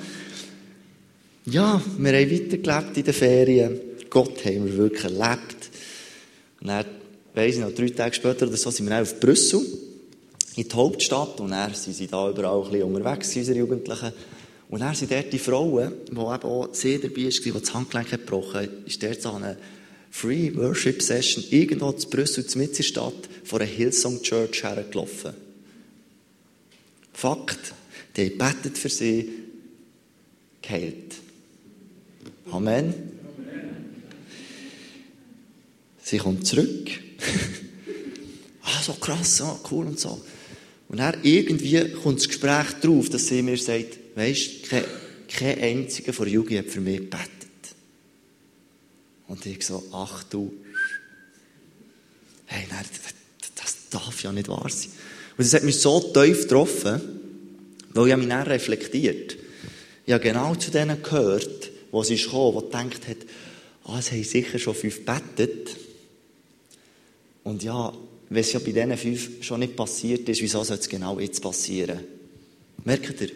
Ja, 1.45 1.83
wir 1.99 2.13
haben 2.13 2.31
weitergelebt 2.31 2.97
in 2.97 3.05
den 3.05 3.15
Ferien. 3.15 3.81
Gott 4.09 4.43
haben 4.47 4.65
wir 4.65 4.77
wirklich 4.79 5.05
erlebt. 5.05 5.71
Und 6.61 6.69
dann, 6.69 6.87
weiss 7.35 7.57
ich 7.57 7.61
noch, 7.61 7.75
drei 7.75 7.91
Tage 7.91 8.15
später 8.15 8.47
oder 8.47 8.57
so, 8.57 8.71
sind 8.71 8.89
wir 8.89 9.03
auf 9.03 9.21
Brüssel, 9.21 9.61
in 10.57 10.67
die 10.67 10.75
Hauptstadt. 10.75 11.39
Und 11.41 11.51
dann 11.51 11.75
sind 11.75 11.95
sie 11.95 12.07
da 12.07 12.31
überall 12.31 12.63
ein 12.63 12.71
bisschen 12.71 12.95
unterwegs, 12.95 13.37
unsere 13.37 13.59
Jugendlichen. 13.59 14.13
Und 14.71 14.81
dann 14.81 14.95
sind 14.95 15.11
dort 15.11 15.31
die 15.31 15.39
Frauen, 15.39 15.93
die 16.07 16.13
eben 16.13 16.21
auch 16.21 16.69
sehr 16.73 16.99
dabei 16.99 17.25
waren, 17.25 17.43
die 17.45 17.53
das 17.53 17.75
Handgelenk 17.75 18.11
gebrochen 18.11 18.55
haben, 18.55 18.87
ist 18.87 19.03
dort 19.03 19.21
so 19.21 19.33
eine 19.33 19.59
Free 20.11 20.55
Worship 20.55 21.01
Session 21.03 21.45
irgendwo 21.51 21.93
zu 21.93 22.11
Brüssel, 22.11 22.45
in 22.55 22.73
der 22.73 22.83
Stadt, 22.83 23.29
vor 23.45 23.61
einer 23.61 23.71
Hillsong 23.71 24.23
Church 24.23 24.65
hergelaufen. 24.65 25.35
Fakt, 27.13 27.75
die 28.17 28.31
betet 28.31 28.77
für 28.77 28.89
sie, 28.89 29.29
geheilt. 30.61 31.15
Amen. 32.51 32.95
Sie 36.03 36.19
kommt 36.19 36.47
zurück. 36.47 36.91
ah, 38.63 38.83
so 38.83 38.95
krass, 38.95 39.41
oh, 39.43 39.61
cool 39.71 39.87
und 39.87 40.01
so. 40.01 40.21
Und 40.89 40.99
dann 40.99 41.15
irgendwie 41.23 41.89
kommt 41.93 42.19
das 42.19 42.27
Gespräch 42.27 42.73
darauf, 42.81 43.09
dass 43.11 43.29
sie 43.29 43.43
mir 43.43 43.57
sagt, 43.57 43.99
weisst, 44.17 44.69
kein, 44.69 44.85
kein 45.29 45.61
einziger 45.61 46.13
von 46.13 46.25
der 46.25 46.35
Jugend 46.35 46.59
hat 46.59 46.67
für 46.67 46.81
mich 46.81 46.99
gebetet. 46.99 47.40
Und 49.31 49.47
ich 49.47 49.65
so, 49.65 49.85
ach 49.93 50.25
du, 50.25 50.53
hey, 52.47 52.67
nein, 52.69 52.85
das 53.55 53.77
darf 53.89 54.21
ja 54.25 54.33
nicht 54.33 54.49
wahr 54.49 54.69
sein. 54.69 54.91
Und 55.39 55.47
das 55.47 55.55
hat 55.55 55.63
mich 55.63 55.79
so 55.79 56.01
tief 56.01 56.43
getroffen, 56.43 57.01
weil 57.95 58.09
ich 58.09 58.17
mich 58.17 58.27
dann 58.27 58.43
reflektiert. 58.43 59.37
Ich 60.05 60.13
habe 60.13 60.25
genau 60.25 60.57
zu 60.57 60.73
denen 60.73 61.01
gehört, 61.01 61.71
wo 61.93 62.03
sie 62.03 62.17
kam, 62.17 62.55
die 62.55 62.65
gedacht 62.65 63.07
hat, 63.07 63.19
ah, 63.85 64.01
es 64.01 64.11
haben 64.11 64.25
sicher 64.25 64.59
schon 64.59 64.75
fünf 64.75 65.05
bettet. 65.05 65.77
Und 67.45 67.63
ja, 67.63 67.93
wenn 68.31 68.41
es 68.41 68.53
ja 68.53 68.59
bei 68.59 68.73
diesen 68.73 68.97
fünf 68.97 69.45
schon 69.45 69.61
nicht 69.61 69.77
passiert 69.77 70.29
ist, 70.29 70.43
wieso 70.43 70.65
soll 70.65 70.79
es 70.79 70.89
genau 70.89 71.21
jetzt 71.21 71.41
passieren? 71.41 72.01
Merkt 72.85 73.21
ihr? 73.21 73.31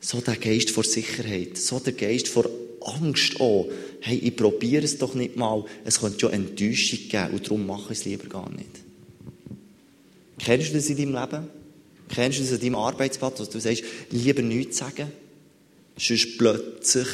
So 0.00 0.20
der 0.20 0.36
Geist 0.36 0.70
vor 0.70 0.84
Sicherheit, 0.84 1.56
so 1.56 1.78
der 1.78 1.94
Geist 1.94 2.28
vor 2.28 2.44
Angst 2.82 3.40
an. 3.40 3.66
Hey, 4.00 4.18
ich 4.18 4.36
probiere 4.36 4.84
es 4.84 4.98
doch 4.98 5.14
nicht 5.14 5.36
mal. 5.36 5.64
Es 5.84 6.00
könnte 6.00 6.20
schon 6.20 6.32
Enttäuschung 6.32 7.08
geben 7.08 7.30
und 7.32 7.46
darum 7.46 7.66
mache 7.66 7.92
ich 7.92 7.98
es 7.98 8.04
lieber 8.04 8.28
gar 8.28 8.50
nicht. 8.50 8.80
Kennst 10.38 10.70
du 10.70 10.74
das 10.74 10.88
in 10.88 10.96
deinem 10.96 11.14
Leben? 11.14 11.48
Kennst 12.08 12.38
du 12.38 12.42
das 12.42 12.52
an 12.52 12.60
deinem 12.60 12.74
Arbeitsplatz, 12.76 13.38
dass 13.38 13.50
du 13.50 13.60
sagst, 13.60 13.84
lieber 14.10 14.42
nichts 14.42 14.78
sagen? 14.78 15.12
Sonst 15.98 16.38
plötzlich 16.38 17.06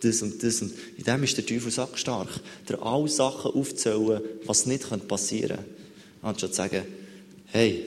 das 0.00 0.22
und 0.22 0.42
das. 0.42 0.60
Und 0.60 0.74
in 0.98 1.04
dem 1.04 1.22
ist 1.24 1.36
der 1.36 1.46
Teufel 1.46 1.70
sackstark. 1.70 2.28
Der 2.68 2.82
alle 2.82 3.08
Sachen 3.08 3.52
aufzählen, 3.52 4.20
was 4.44 4.66
nicht 4.66 4.86
passieren 5.08 5.56
könnte. 5.56 5.64
Anstatt 6.22 6.50
zu 6.50 6.56
sagen, 6.56 6.82
hey, 7.46 7.84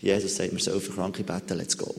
Jesus 0.00 0.36
sagt, 0.36 0.52
wir 0.52 0.58
sollen 0.60 0.80
für 0.80 0.92
Kranke 0.92 1.22
beten, 1.22 1.56
let's 1.56 1.76
go. 1.76 1.94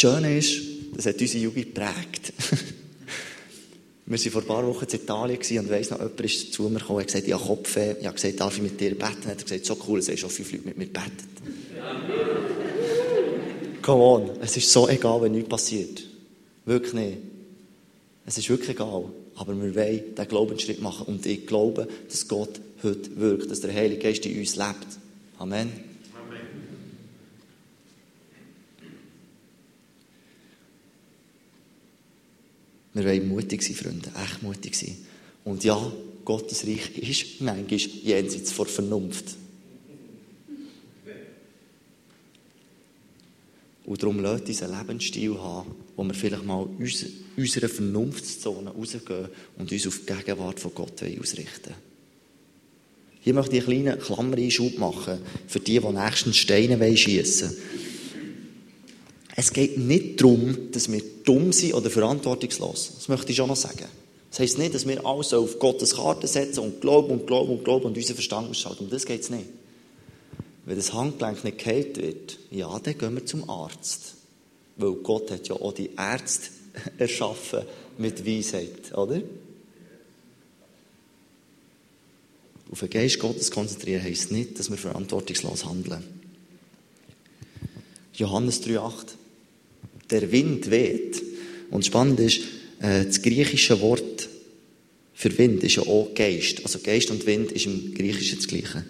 Das 0.00 0.12
Schöne 0.12 0.38
ist, 0.38 0.60
das 0.94 1.06
hat 1.06 1.20
unsere 1.20 1.42
Jugend 1.42 1.74
geprägt. 1.74 2.32
Wir 4.06 4.16
waren 4.16 4.30
vor 4.30 4.42
ein 4.42 4.46
paar 4.46 4.64
Wochen 4.64 4.84
in 4.84 4.94
Italien 4.94 5.40
und 5.58 5.70
weiss 5.70 5.90
noch, 5.90 5.98
jemand 5.98 6.20
ist 6.20 6.52
zu 6.52 6.68
mir 6.68 6.78
gekommen 6.78 6.98
und 6.98 7.00
hat 7.00 7.08
gesagt, 7.08 7.26
ich 7.26 7.34
habe 7.34 7.44
Kopfweh. 7.44 7.96
Ich 7.98 8.06
habe 8.06 8.14
gesagt, 8.14 8.40
darf 8.40 8.56
ich 8.56 8.62
mit 8.62 8.80
dir 8.80 8.90
beten? 8.90 9.24
Er 9.24 9.32
hat 9.32 9.42
gesagt, 9.42 9.66
so 9.66 9.76
cool, 9.88 9.98
es 9.98 10.08
haben 10.08 10.16
schon 10.16 10.30
fünf 10.30 10.52
Leute 10.52 10.66
mit 10.66 10.78
mir 10.78 10.86
gebetet. 10.86 11.10
Come 13.82 14.04
on, 14.04 14.30
es 14.40 14.56
ist 14.56 14.70
so 14.70 14.88
egal, 14.88 15.20
wenn 15.20 15.32
nichts 15.32 15.48
passiert. 15.48 16.04
Wirklich 16.64 16.94
nicht. 16.94 17.18
Es 18.24 18.38
ist 18.38 18.48
wirklich 18.48 18.70
egal. 18.70 19.06
Aber 19.34 19.60
wir 19.60 19.74
wollen 19.74 20.02
diesen 20.16 20.28
Glaubensschritt 20.28 20.80
machen. 20.80 21.06
Und 21.06 21.26
ich 21.26 21.44
glaube, 21.44 21.88
dass 22.08 22.28
Gott 22.28 22.60
heute 22.84 23.16
wirkt, 23.16 23.50
dass 23.50 23.62
der 23.62 23.74
Heilige 23.74 24.00
Geist 24.00 24.24
in 24.24 24.38
uns 24.38 24.54
lebt. 24.54 24.86
Amen. 25.38 25.87
Wir 32.98 33.04
wollen 33.04 33.28
mutig 33.28 33.62
sein, 33.62 33.76
Freunde. 33.76 34.10
Echt 34.24 34.42
mutig 34.42 34.74
sein. 34.74 34.96
Und 35.44 35.62
ja, 35.62 35.92
Gottes 36.24 36.66
Reich 36.66 36.98
ist 36.98 37.40
manchmal 37.40 37.78
jenseits 37.78 38.50
vor 38.50 38.66
Vernunft. 38.66 39.36
Und 43.84 44.02
darum 44.02 44.20
lasst 44.20 44.48
uns 44.48 44.62
einen 44.62 44.78
Lebensstil 44.78 45.38
haben, 45.38 45.74
wo 45.96 46.04
wir 46.04 46.12
vielleicht 46.12 46.44
mal 46.44 46.68
aus 46.82 47.06
unserer 47.36 47.68
Vernunftszone 47.68 48.70
rausgehen 48.70 49.28
und 49.56 49.72
uns 49.72 49.86
auf 49.86 50.00
die 50.00 50.12
Gegenwart 50.12 50.60
von 50.60 50.74
Gott 50.74 51.02
ausrichten 51.02 51.74
Hier 53.20 53.32
möchte 53.32 53.56
ich 53.56 53.66
einen 53.66 53.84
kleinen 53.84 53.98
Klammereinschub 53.98 54.76
machen 54.78 55.20
für 55.46 55.60
die, 55.60 55.78
die 55.78 55.86
nächsten 55.86 56.34
Steine 56.34 56.96
schiessen 56.96 57.48
wollen. 57.48 57.97
Es 59.40 59.52
geht 59.52 59.78
nicht 59.78 60.20
darum, 60.20 60.72
dass 60.72 60.90
wir 60.90 61.00
dumm 61.22 61.52
sind 61.52 61.74
oder 61.74 61.90
verantwortungslos. 61.90 62.94
Das 62.96 63.06
möchte 63.06 63.30
ich 63.30 63.36
schon 63.36 63.46
noch 63.46 63.54
sagen. 63.54 63.84
Das 64.30 64.40
heisst 64.40 64.58
nicht, 64.58 64.74
dass 64.74 64.84
wir 64.84 65.06
alles 65.06 65.32
auf 65.32 65.60
Gottes 65.60 65.94
Karte 65.94 66.26
setzen 66.26 66.58
und 66.58 66.80
glauben 66.80 67.12
und 67.12 67.24
glauben 67.28 67.50
und 67.50 67.64
glauben 67.64 67.84
und 67.84 67.96
unseren 67.96 68.16
Verstand 68.16 68.50
ausschalten. 68.50 68.86
Um 68.86 68.90
das 68.90 69.06
geht 69.06 69.20
es 69.20 69.30
nicht. 69.30 69.44
Wenn 70.64 70.74
das 70.74 70.92
Handgelenk 70.92 71.44
nicht 71.44 71.58
geheilt 71.58 71.98
wird, 71.98 72.36
ja, 72.50 72.76
dann 72.80 72.98
gehen 72.98 73.14
wir 73.14 73.24
zum 73.26 73.48
Arzt. 73.48 74.14
Weil 74.76 74.94
Gott 74.94 75.30
hat 75.30 75.46
ja 75.46 75.54
auch 75.54 75.72
die 75.72 75.90
Ärzte 75.96 76.48
erschaffen 76.98 77.62
mit 77.96 78.26
Weisheit, 78.26 78.92
oder? 78.96 79.22
Auf 82.72 82.80
den 82.80 82.90
Geist 82.90 83.20
Gottes 83.20 83.52
konzentrieren 83.52 84.02
heisst 84.02 84.32
nicht, 84.32 84.58
dass 84.58 84.68
wir 84.68 84.78
verantwortungslos 84.78 85.64
handeln. 85.64 86.02
Johannes 88.14 88.64
3,8. 88.64 89.17
Der 90.10 90.30
Wind 90.32 90.70
weht. 90.70 91.22
Und 91.70 91.84
spannend 91.84 92.20
ist, 92.20 92.40
äh, 92.80 93.04
das 93.04 93.22
griechische 93.22 93.80
Wort 93.80 94.28
für 95.14 95.36
Wind 95.36 95.64
ist 95.64 95.76
ja 95.76 95.82
auch 95.82 96.14
Geist. 96.14 96.62
Also 96.62 96.78
Geist 96.78 97.10
und 97.10 97.26
Wind 97.26 97.52
ist 97.52 97.66
im 97.66 97.92
Griechischen 97.94 98.38
das 98.38 98.46
Gleiche. 98.46 98.84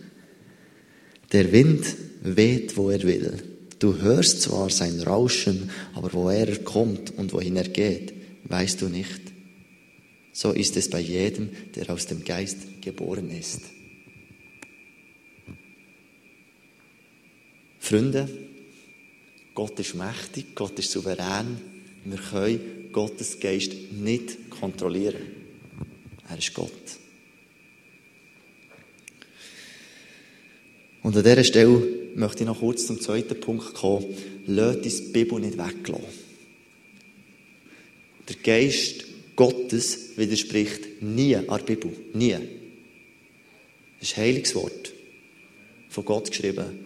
Der 1.33 1.53
Wind 1.53 1.87
weht, 2.23 2.77
wo 2.77 2.91
er 2.91 3.03
will. 3.03 3.33
Du 3.79 3.97
hörst 3.97 4.43
zwar 4.43 4.71
sein 4.71 5.01
Rauschen, 5.01 5.71
aber 5.95 6.13
woher 6.13 6.49
er 6.49 6.59
kommt 6.59 7.17
und 7.17 7.33
wohin 7.33 7.57
er 7.57 7.69
geht, 7.69 8.13
weißt 8.45 8.83
du 8.83 8.89
nicht. 8.89 9.21
So 10.33 10.53
ist 10.53 10.77
es 10.77 10.91
bei 10.91 11.01
jedem, 11.01 11.51
der 11.75 11.91
aus 11.91 12.07
dem 12.07 12.25
Geist 12.25 12.83
geboren 12.83 13.31
ist. 13.31 13.61
Freunde, 17.79 18.29
Gott 19.59 19.81
ist 19.81 19.97
mächtig, 19.97 20.55
Gott 20.55 20.79
ist 20.79 20.93
souverän. 20.93 21.59
Wir 22.05 22.19
können 22.19 22.91
Gottes 22.93 23.41
Geist 23.41 23.73
nicht 23.91 24.51
kontrollieren. 24.51 25.21
Er 26.31 26.39
ist 26.39 26.55
Gott. 26.55 26.71
Und 31.03 31.17
an 31.17 31.25
dieser 31.25 31.43
Stelle 31.43 31.83
möchte 32.15 32.45
ich 32.45 32.47
noch 32.47 32.61
kurz 32.61 32.87
zum 32.87 33.01
zweiten 33.01 33.41
Punkt 33.41 33.75
kommen. 33.75 34.07
Lasst 34.47 34.85
uns 34.85 34.97
die 34.99 35.11
Bibel 35.11 35.41
nicht 35.41 35.59
weglassen. 35.59 36.05
Der 38.29 38.37
Geist 38.37 39.07
Gottes 39.35 40.17
widerspricht 40.17 41.03
nie 41.03 41.35
an 41.35 41.47
der 41.49 41.65
Bibel. 41.65 41.91
Nie. 42.15 42.37
Das 43.99 44.09
ist 44.09 44.19
ein 44.19 44.23
heiliges 44.23 44.55
Wort. 44.55 44.93
Von 45.89 46.05
Gott 46.05 46.31
geschrieben. 46.31 46.79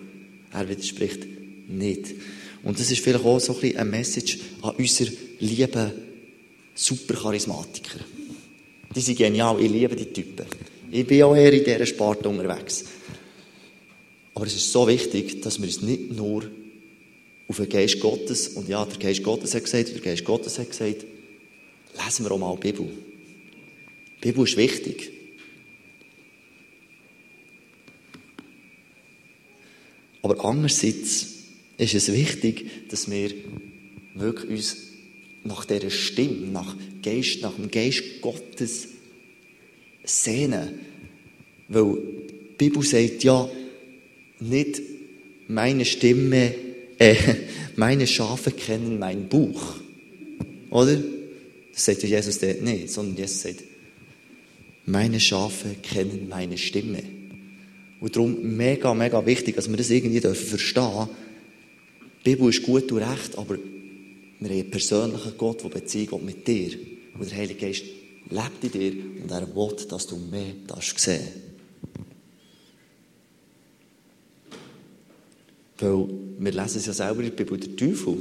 Er 0.55 0.67
widerspricht 0.67 1.27
nicht. 1.69 2.15
Und 2.63 2.79
das 2.79 2.91
ist 2.91 3.03
vielleicht 3.03 3.25
auch 3.25 3.39
so 3.41 3.55
ein 3.55 3.61
bisschen 3.61 3.79
eine 3.79 3.91
Message 3.91 4.39
an 4.63 4.75
unsere 4.77 5.13
lieben 5.41 5.93
Supercharismatiker. 6.75 8.01
Die 8.95 9.01
sind 9.01 9.19
genial. 9.19 9.61
Ich 9.61 9.71
liebe 9.71 9.97
die 9.97 10.13
Typen. 10.13 10.47
Ich 10.91 11.07
bin 11.07 11.23
auch 11.23 11.35
eher 11.35 11.53
in 11.53 11.65
dieser 11.65 11.87
Sparte 11.87 12.29
unterwegs. 12.29 12.85
Aber 14.35 14.47
es 14.47 14.55
ist 14.55 14.71
so 14.71 14.87
wichtig, 14.87 15.43
dass 15.43 15.59
wir 15.61 15.67
uns 15.67 15.83
nicht 15.83 16.13
nur 16.13 16.45
auf 17.49 17.57
den 17.57 17.69
Geist 17.69 18.01
Gottes, 18.01 18.49
und 18.49 18.69
ja, 18.69 18.85
der 18.85 18.99
Geist 18.99 19.23
Gottes 19.23 19.55
hat 19.55 19.65
gesagt, 19.65 19.95
der 19.95 20.01
Geist 20.01 20.25
Gottes 20.25 20.59
hat 20.59 20.71
gesagt, 20.71 21.05
lesen 22.03 22.25
wir 22.25 22.33
auch 22.33 22.39
mal 22.39 22.57
die 22.57 22.73
Bibel. 22.73 22.89
Die 24.19 24.29
Bibel 24.29 24.45
ist 24.45 24.57
wichtig. 24.57 25.11
Aber 30.23 30.43
andererseits 30.45 31.42
ist 31.83 31.95
es 31.95 32.13
wichtig, 32.13 32.89
dass 32.91 33.11
wir 33.11 33.33
wirklich 34.15 34.51
uns 34.51 34.77
nach 35.45 35.65
dieser 35.65 35.91
Stimme, 35.91 36.47
nach, 36.49 36.77
Geist, 37.03 37.43
nach 37.43 37.55
dem 37.55 37.71
Geist 37.71 38.21
Gottes 38.21 38.89
sehnen. 40.05 40.81
Weil 41.69 41.95
die 41.95 42.55
Bibel 42.59 42.83
sagt 42.83 43.25
ja, 43.25 43.49
nicht 44.41 44.81
meine 45.49 45.85
Stimme, 45.85 46.55
äh, 46.99 47.17
meine 47.77 48.07
Schafe 48.07 48.53
kennen 48.53 48.99
mein 48.99 49.29
Buch. 49.29 49.77
Oder? 50.71 51.03
Das 51.73 51.85
sagt 51.85 52.03
Jesus 52.03 52.41
nicht, 52.41 52.91
sondern 52.91 53.17
Jesus 53.17 53.43
sagt, 53.43 53.65
meine 54.85 55.21
Schafe 55.21 55.77
kennen 55.83 56.29
meine 56.29 56.59
Stimme. 56.59 57.03
Und 58.01 58.17
darum 58.17 58.57
mega, 58.57 58.95
mega 58.95 59.25
wichtig, 59.25 59.55
dass 59.57 59.71
wir 59.71 59.77
das 59.77 59.91
irgendwie 59.91 60.21
dürfen 60.21 60.47
verstehen. 60.47 61.09
Die 62.25 62.31
Bibel 62.31 62.51
ist 62.51 62.63
gut 62.63 62.91
und 62.93 62.99
recht, 62.99 63.37
aber 63.37 63.57
wir 63.57 64.49
haben 64.49 64.61
einen 64.61 64.71
persönlichen 64.71 65.37
Gott, 65.37 65.65
der 65.65 65.69
Beziehung 65.69 66.25
mit 66.25 66.47
dir. 66.47 66.79
Und 67.19 67.31
der 67.31 67.39
Heilige 67.39 67.67
Geist 67.67 67.85
lebt 68.31 68.65
in 68.65 68.71
dir 68.71 68.93
und 69.23 69.31
er 69.31 69.55
will, 69.55 69.77
dass 69.89 70.07
du 70.07 70.17
mehr 70.17 70.55
das 70.67 70.95
sehen 70.97 71.29
Weil 75.79 76.07
wir 76.39 76.53
lesen 76.53 76.79
es 76.79 76.87
ja 76.87 76.93
selber 76.93 77.23
in 77.23 77.35
der 77.35 77.45
Bibel. 77.45 77.59
Der 77.59 77.75
Teufel, 77.75 78.19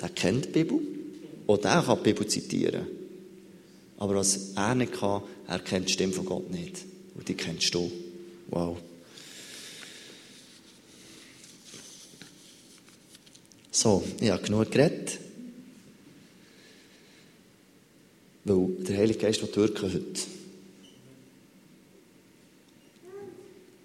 der 0.00 0.10
kennt 0.10 0.46
die 0.46 0.50
Bibel. 0.50 0.78
Auch 1.48 1.58
der 1.58 1.82
kann 1.82 1.98
die 1.98 2.12
Bibel 2.12 2.26
zitieren. 2.28 2.86
Aber 3.98 4.14
was 4.14 4.52
er 4.54 4.74
nicht 4.76 4.92
kann, 4.92 5.22
er 5.48 5.58
kennt 5.58 5.88
die 5.88 5.92
Stimme 5.92 6.12
von 6.12 6.24
Gott 6.24 6.50
nicht. 6.50 6.84
Und 7.16 7.28
die 7.28 7.34
kennst 7.34 7.74
du. 7.74 7.90
Wow. 8.48 8.78
So, 13.70 14.04
ich 14.20 14.30
habe 14.30 14.42
genug 14.42 14.70
geredet. 14.70 15.18
Weil 18.44 18.68
der 18.84 18.96
Heilige 18.98 19.18
Geist 19.18 19.42
wird 19.42 19.56
wirken 19.56 19.92
heute. 19.92 20.20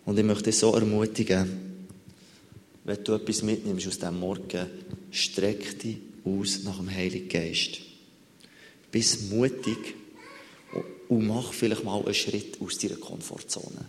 Und 0.06 0.18
ich 0.18 0.26
möchte 0.26 0.46
dich 0.46 0.58
so 0.58 0.74
ermutigen, 0.74 1.88
wenn 2.84 3.04
du 3.04 3.14
etwas 3.14 3.42
mitnimmst 3.42 3.88
aus 3.88 4.00
diesem 4.00 4.20
Morgen, 4.20 4.68
streck 5.12 5.80
dich 5.80 5.98
aus 6.24 6.64
nach 6.64 6.78
dem 6.78 6.90
Heiligen 6.90 7.30
Geist. 7.30 7.80
Bist 8.92 9.30
mutig 9.32 9.96
und 11.10 11.28
mach 11.28 11.54
vielleicht 11.54 11.84
mal 11.84 12.04
einen 12.04 12.14
Schritt 12.14 12.60
aus 12.62 12.78
deiner 12.78 12.96
Komfortzone. 12.96 13.86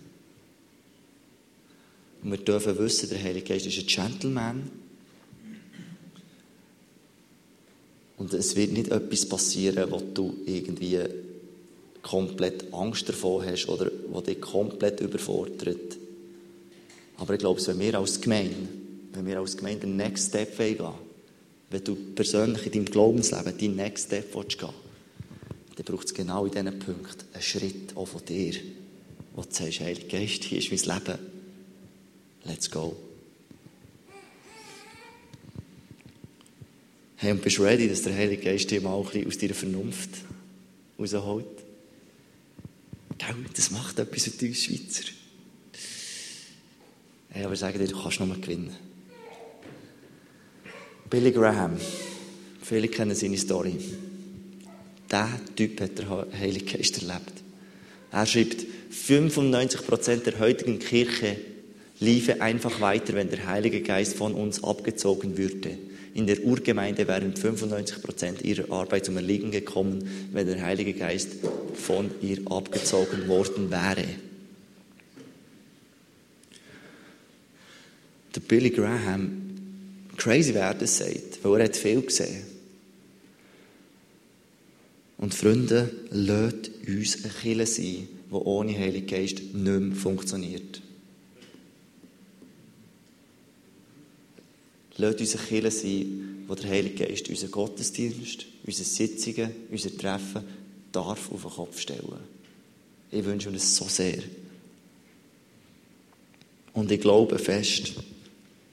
Und 2.22 2.30
wir 2.30 2.38
dürfen 2.38 2.78
wissen, 2.78 3.08
der 3.10 3.22
Heilige 3.22 3.46
Geist 3.46 3.66
ist 3.66 3.78
ein 3.78 3.86
Gentleman. 3.86 4.70
Und 8.18 8.32
es 8.32 8.56
wird 8.56 8.72
nicht 8.72 8.90
etwas 8.90 9.26
passieren, 9.26 9.90
wo 9.90 10.00
du 10.00 10.34
irgendwie 10.46 11.00
komplett 12.02 12.72
Angst 12.72 13.08
davor 13.08 13.44
hast 13.44 13.68
oder 13.68 13.90
wo 14.10 14.20
dich 14.20 14.40
komplett 14.40 15.00
überfordert. 15.00 15.98
Aber 17.18 17.34
ich 17.34 17.40
glaube, 17.40 17.66
wenn 17.66 17.78
wir 17.78 17.98
als 17.98 18.20
Gemeinde 18.20 18.68
wenn 19.16 19.26
wir 19.26 19.38
als 19.38 19.56
Gemeinde 19.56 19.80
den 19.86 19.96
Next 19.96 20.28
Step 20.28 20.56
gehen 20.56 20.78
wenn 21.70 21.84
du 21.84 21.96
persönlich 22.14 22.66
in 22.66 22.72
deinem 22.72 22.84
Glaubensleben 22.84 23.58
deinen 23.58 23.76
Next 23.76 24.06
Step 24.06 24.34
willst 24.34 24.58
gehen 24.58 24.68
dann 25.76 25.84
braucht 25.84 26.06
es 26.06 26.14
genau 26.14 26.46
in 26.46 26.52
diesen 26.52 26.78
Punkten 26.78 27.24
einen 27.32 27.42
Schritt 27.42 27.96
auch 27.96 28.06
von 28.06 28.24
dir, 28.24 28.54
wo 29.34 29.42
du 29.42 29.48
sagst, 29.50 29.80
Heiliger 29.80 30.18
Geist, 30.18 30.44
hier 30.44 30.58
ist 30.58 30.70
mein 30.70 30.96
Leben. 30.96 31.18
Let's 32.44 32.70
go. 32.70 32.96
Hey, 37.18 37.32
und 37.32 37.40
bist 37.40 37.56
du 37.56 37.62
ready, 37.62 37.88
dass 37.88 38.02
der 38.02 38.14
Heilige 38.14 38.42
Geist 38.42 38.70
dich 38.70 38.82
mal 38.82 38.94
ein 38.94 39.26
aus 39.26 39.38
deiner 39.38 39.54
Vernunft 39.54 40.10
rausholt? 40.98 41.46
Das 43.54 43.70
macht 43.70 43.98
etwas 43.98 44.26
mit 44.26 44.42
uns 44.42 44.64
Schweizer. 44.64 45.04
Hey, 47.30 47.44
aber 47.44 47.56
sage 47.56 47.78
dir, 47.78 47.88
du 47.88 47.98
kannst 47.98 48.20
nur 48.20 48.38
gewinnen. 48.38 48.76
Billy 51.08 51.32
Graham. 51.32 51.78
Viele 52.62 52.88
kennen 52.88 53.14
seine 53.14 53.38
Story. 53.38 53.76
Dieser 55.10 55.40
Typ 55.56 55.80
hat 55.80 55.98
der 55.98 56.26
Heilige 56.38 56.76
Geist 56.76 57.00
erlebt. 57.00 57.32
Er 58.12 58.26
schreibt, 58.26 58.66
95% 58.92 60.16
der 60.24 60.38
heutigen 60.38 60.78
Kirche 60.80 61.38
liefe 61.98 62.42
einfach 62.42 62.80
weiter, 62.82 63.14
wenn 63.14 63.30
der 63.30 63.46
Heilige 63.46 63.80
Geist 63.80 64.16
von 64.16 64.34
uns 64.34 64.62
abgezogen 64.62 65.38
würde. 65.38 65.78
In 66.16 66.26
der 66.26 66.42
Urgemeinde 66.44 67.06
wären 67.06 67.34
95% 67.34 68.42
ihrer 68.42 68.72
Arbeit 68.72 69.04
zum 69.04 69.18
Erliegen 69.18 69.50
gekommen, 69.50 70.08
wenn 70.32 70.46
der 70.46 70.62
Heilige 70.62 70.94
Geist 70.94 71.28
von 71.74 72.10
ihr 72.22 72.38
abgezogen 72.46 73.28
worden 73.28 73.70
wäre. 73.70 74.06
Der 78.34 78.40
Billy 78.40 78.70
Graham, 78.70 79.42
crazy 80.16 80.54
wer 80.54 80.72
das 80.72 80.96
sagt, 80.96 81.44
weil 81.44 81.60
er 81.60 81.64
hat 81.66 81.76
viel 81.76 82.00
gesehen. 82.00 82.44
Und 85.18 85.34
Freunde, 85.34 85.92
lasst 86.10 86.70
uns 86.88 87.24
eine 87.24 87.32
Kirche 87.42 87.66
sein, 87.66 88.08
die 88.30 88.32
ohne 88.32 88.78
Heiligen 88.78 89.06
Geist 89.06 89.42
nicht 89.42 89.54
mehr 89.54 89.94
funktioniert. 89.94 90.80
Lasst 94.98 95.20
uns 95.20 95.36
eine 95.36 95.46
Kirche 95.46 95.70
sein, 95.70 96.44
wo 96.46 96.54
der 96.54 96.70
Heilige 96.70 97.06
Geist 97.06 97.28
unseren 97.28 97.50
Gottesdienst, 97.50 98.46
unsere 98.64 98.88
Sitzungen, 98.88 99.50
unser 99.70 99.96
Treffen 99.96 100.42
darf 100.92 101.30
auf 101.30 101.42
den 101.42 101.50
Kopf 101.50 101.80
stellen. 101.80 102.18
Ich 103.10 103.24
wünsche 103.24 103.50
uns 103.50 103.76
so 103.76 103.86
sehr. 103.86 104.22
Und 106.72 106.90
ich 106.90 107.00
glaube 107.00 107.38
fest, 107.38 107.92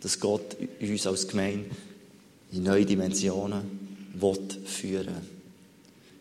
dass 0.02 0.20
Gott 0.20 0.58
uns 0.80 1.08
als 1.08 1.28
Gemeinde 1.28 1.70
in 2.52 2.64
neue 2.64 2.86
Dimensionen 2.86 3.64
führen 4.66 5.08
will. 5.08 5.22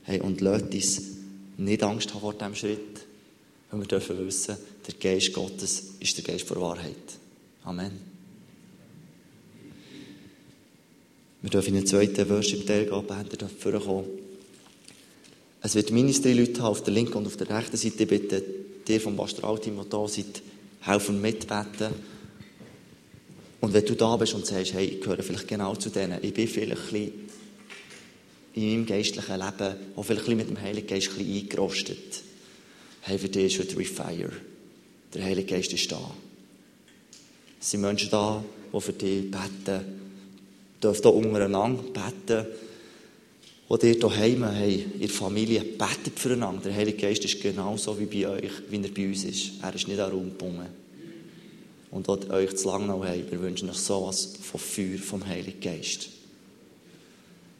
Hey, 0.04 0.20
und 0.20 0.40
lasst 0.40 0.72
uns 0.72 1.02
nicht 1.58 1.82
Angst 1.82 2.12
haben 2.12 2.20
vor 2.20 2.34
diesem 2.34 2.54
Schritt, 2.54 3.06
weil 3.70 3.80
wir 3.80 3.86
dürfen 3.86 4.26
wissen, 4.26 4.56
der 4.86 4.94
Geist 4.94 5.32
Gottes 5.32 5.94
ist 6.00 6.16
der 6.16 6.24
Geist 6.24 6.48
der 6.50 6.60
Wahrheit. 6.60 6.96
Amen. 7.64 8.11
Wir 11.42 11.50
dürfen 11.50 11.70
in 11.70 11.80
den 11.80 11.86
zweiten 11.86 12.28
Worship-Teil 12.28 12.86
gehen, 12.86 13.06
Bänder 13.06 13.36
dürfen 13.36 13.80
kommen. 13.80 14.04
Es 15.60 15.74
wird 15.74 15.90
Ministry 15.90 16.32
Leute 16.32 16.62
haben 16.62 16.70
auf 16.70 16.84
der 16.84 16.94
linken 16.94 17.14
und 17.14 17.26
auf 17.26 17.36
der 17.36 17.50
rechten 17.50 17.76
Seite. 17.76 18.06
Bitte, 18.06 18.42
dir 18.86 19.00
vom 19.00 19.16
Pastoralteam, 19.16 19.80
die 19.82 19.88
da 19.88 20.08
seid, 20.08 20.42
helfen 20.80 21.20
mitbeten. 21.20 21.92
Und 23.60 23.72
wenn 23.72 23.84
du 23.84 23.94
da 23.94 24.16
bist 24.16 24.34
und 24.34 24.46
sagst, 24.46 24.72
hey, 24.72 24.86
ich 24.86 25.00
gehöre 25.00 25.22
vielleicht 25.22 25.48
genau 25.48 25.74
zu 25.74 25.90
denen, 25.90 26.18
ich 26.22 26.34
bin 26.34 26.48
vielleicht 26.48 26.80
ein 26.80 26.90
bisschen 26.90 27.12
in 28.54 28.70
meinem 28.70 28.86
geistlichen 28.86 29.38
Leben 29.38 29.76
auch 29.96 30.02
vielleicht 30.02 30.28
ein 30.28 30.36
bisschen 30.36 30.36
mit 30.36 30.48
dem 30.48 30.60
Heiligen 30.60 30.86
Geist 30.86 31.10
ein 31.10 31.18
bisschen 31.18 31.42
eingerostet. 31.42 32.22
Hey, 33.02 33.18
für 33.18 33.28
dich 33.28 33.54
ist 33.54 33.60
heute 33.60 33.78
Refire. 33.78 34.32
Der 35.14 35.24
Heilige 35.24 35.54
Geist 35.54 35.72
ist 35.72 35.90
da. 35.90 36.10
Es 37.60 37.70
sind 37.70 37.80
Menschen 37.80 38.10
da, 38.10 38.44
die 38.72 38.80
für 38.80 38.92
dich 38.92 39.30
beten. 39.30 40.01
Dürft 40.82 41.06
auch 41.06 41.14
untereinander 41.14 41.82
beten. 41.82 42.46
Und 43.68 43.82
ihr 43.84 43.98
daheim, 43.98 44.44
in 44.44 45.00
der 45.00 45.08
Familie, 45.08 45.60
betet 45.60 46.18
füreinander. 46.18 46.64
Der 46.64 46.74
Heilige 46.74 46.98
Geist 46.98 47.24
ist 47.24 47.40
genauso 47.40 47.98
wie 47.98 48.06
bei 48.06 48.28
euch, 48.28 48.52
wie 48.68 48.82
er 48.82 48.90
bei 48.90 49.06
uns 49.06 49.24
ist. 49.24 49.52
Er 49.62 49.74
ist 49.74 49.88
nicht 49.88 50.00
an 50.00 50.10
Raum 50.10 50.24
gebunden. 50.24 50.66
Und 51.90 52.08
dort 52.08 52.30
euch 52.30 52.56
zu 52.56 52.68
lange 52.68 52.86
noch 52.86 53.04
haben, 53.04 53.30
wir 53.30 53.40
wünschen 53.40 53.70
euch 53.70 53.76
sowas 53.76 54.34
von 54.42 54.58
Feuer 54.58 54.98
vom 54.98 55.24
Heiligen 55.26 55.60
Geist. 55.60 56.08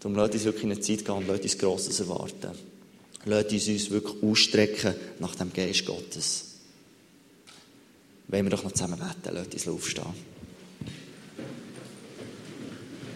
Darum 0.00 0.16
lasst 0.16 0.34
uns 0.34 0.44
wirklich 0.44 0.64
in 0.64 0.72
eine 0.72 0.80
Zeit 0.80 1.04
gehen 1.04 1.14
und 1.14 1.28
lasst 1.28 1.44
uns 1.44 1.58
Grosses 1.58 2.00
erwarten. 2.00 2.50
Lasst 3.24 3.52
uns 3.52 3.68
uns 3.68 3.90
wirklich 3.90 4.22
ausstrecken 4.22 4.94
nach 5.20 5.34
dem 5.36 5.52
Geist 5.52 5.86
Gottes. 5.86 6.46
Wenn 8.26 8.46
wir 8.46 8.50
doch 8.50 8.64
noch 8.64 8.72
zusammen 8.72 8.98
beten, 8.98 9.34
lasst 9.34 9.54
uns 9.54 9.68
aufstehen. 9.68 10.31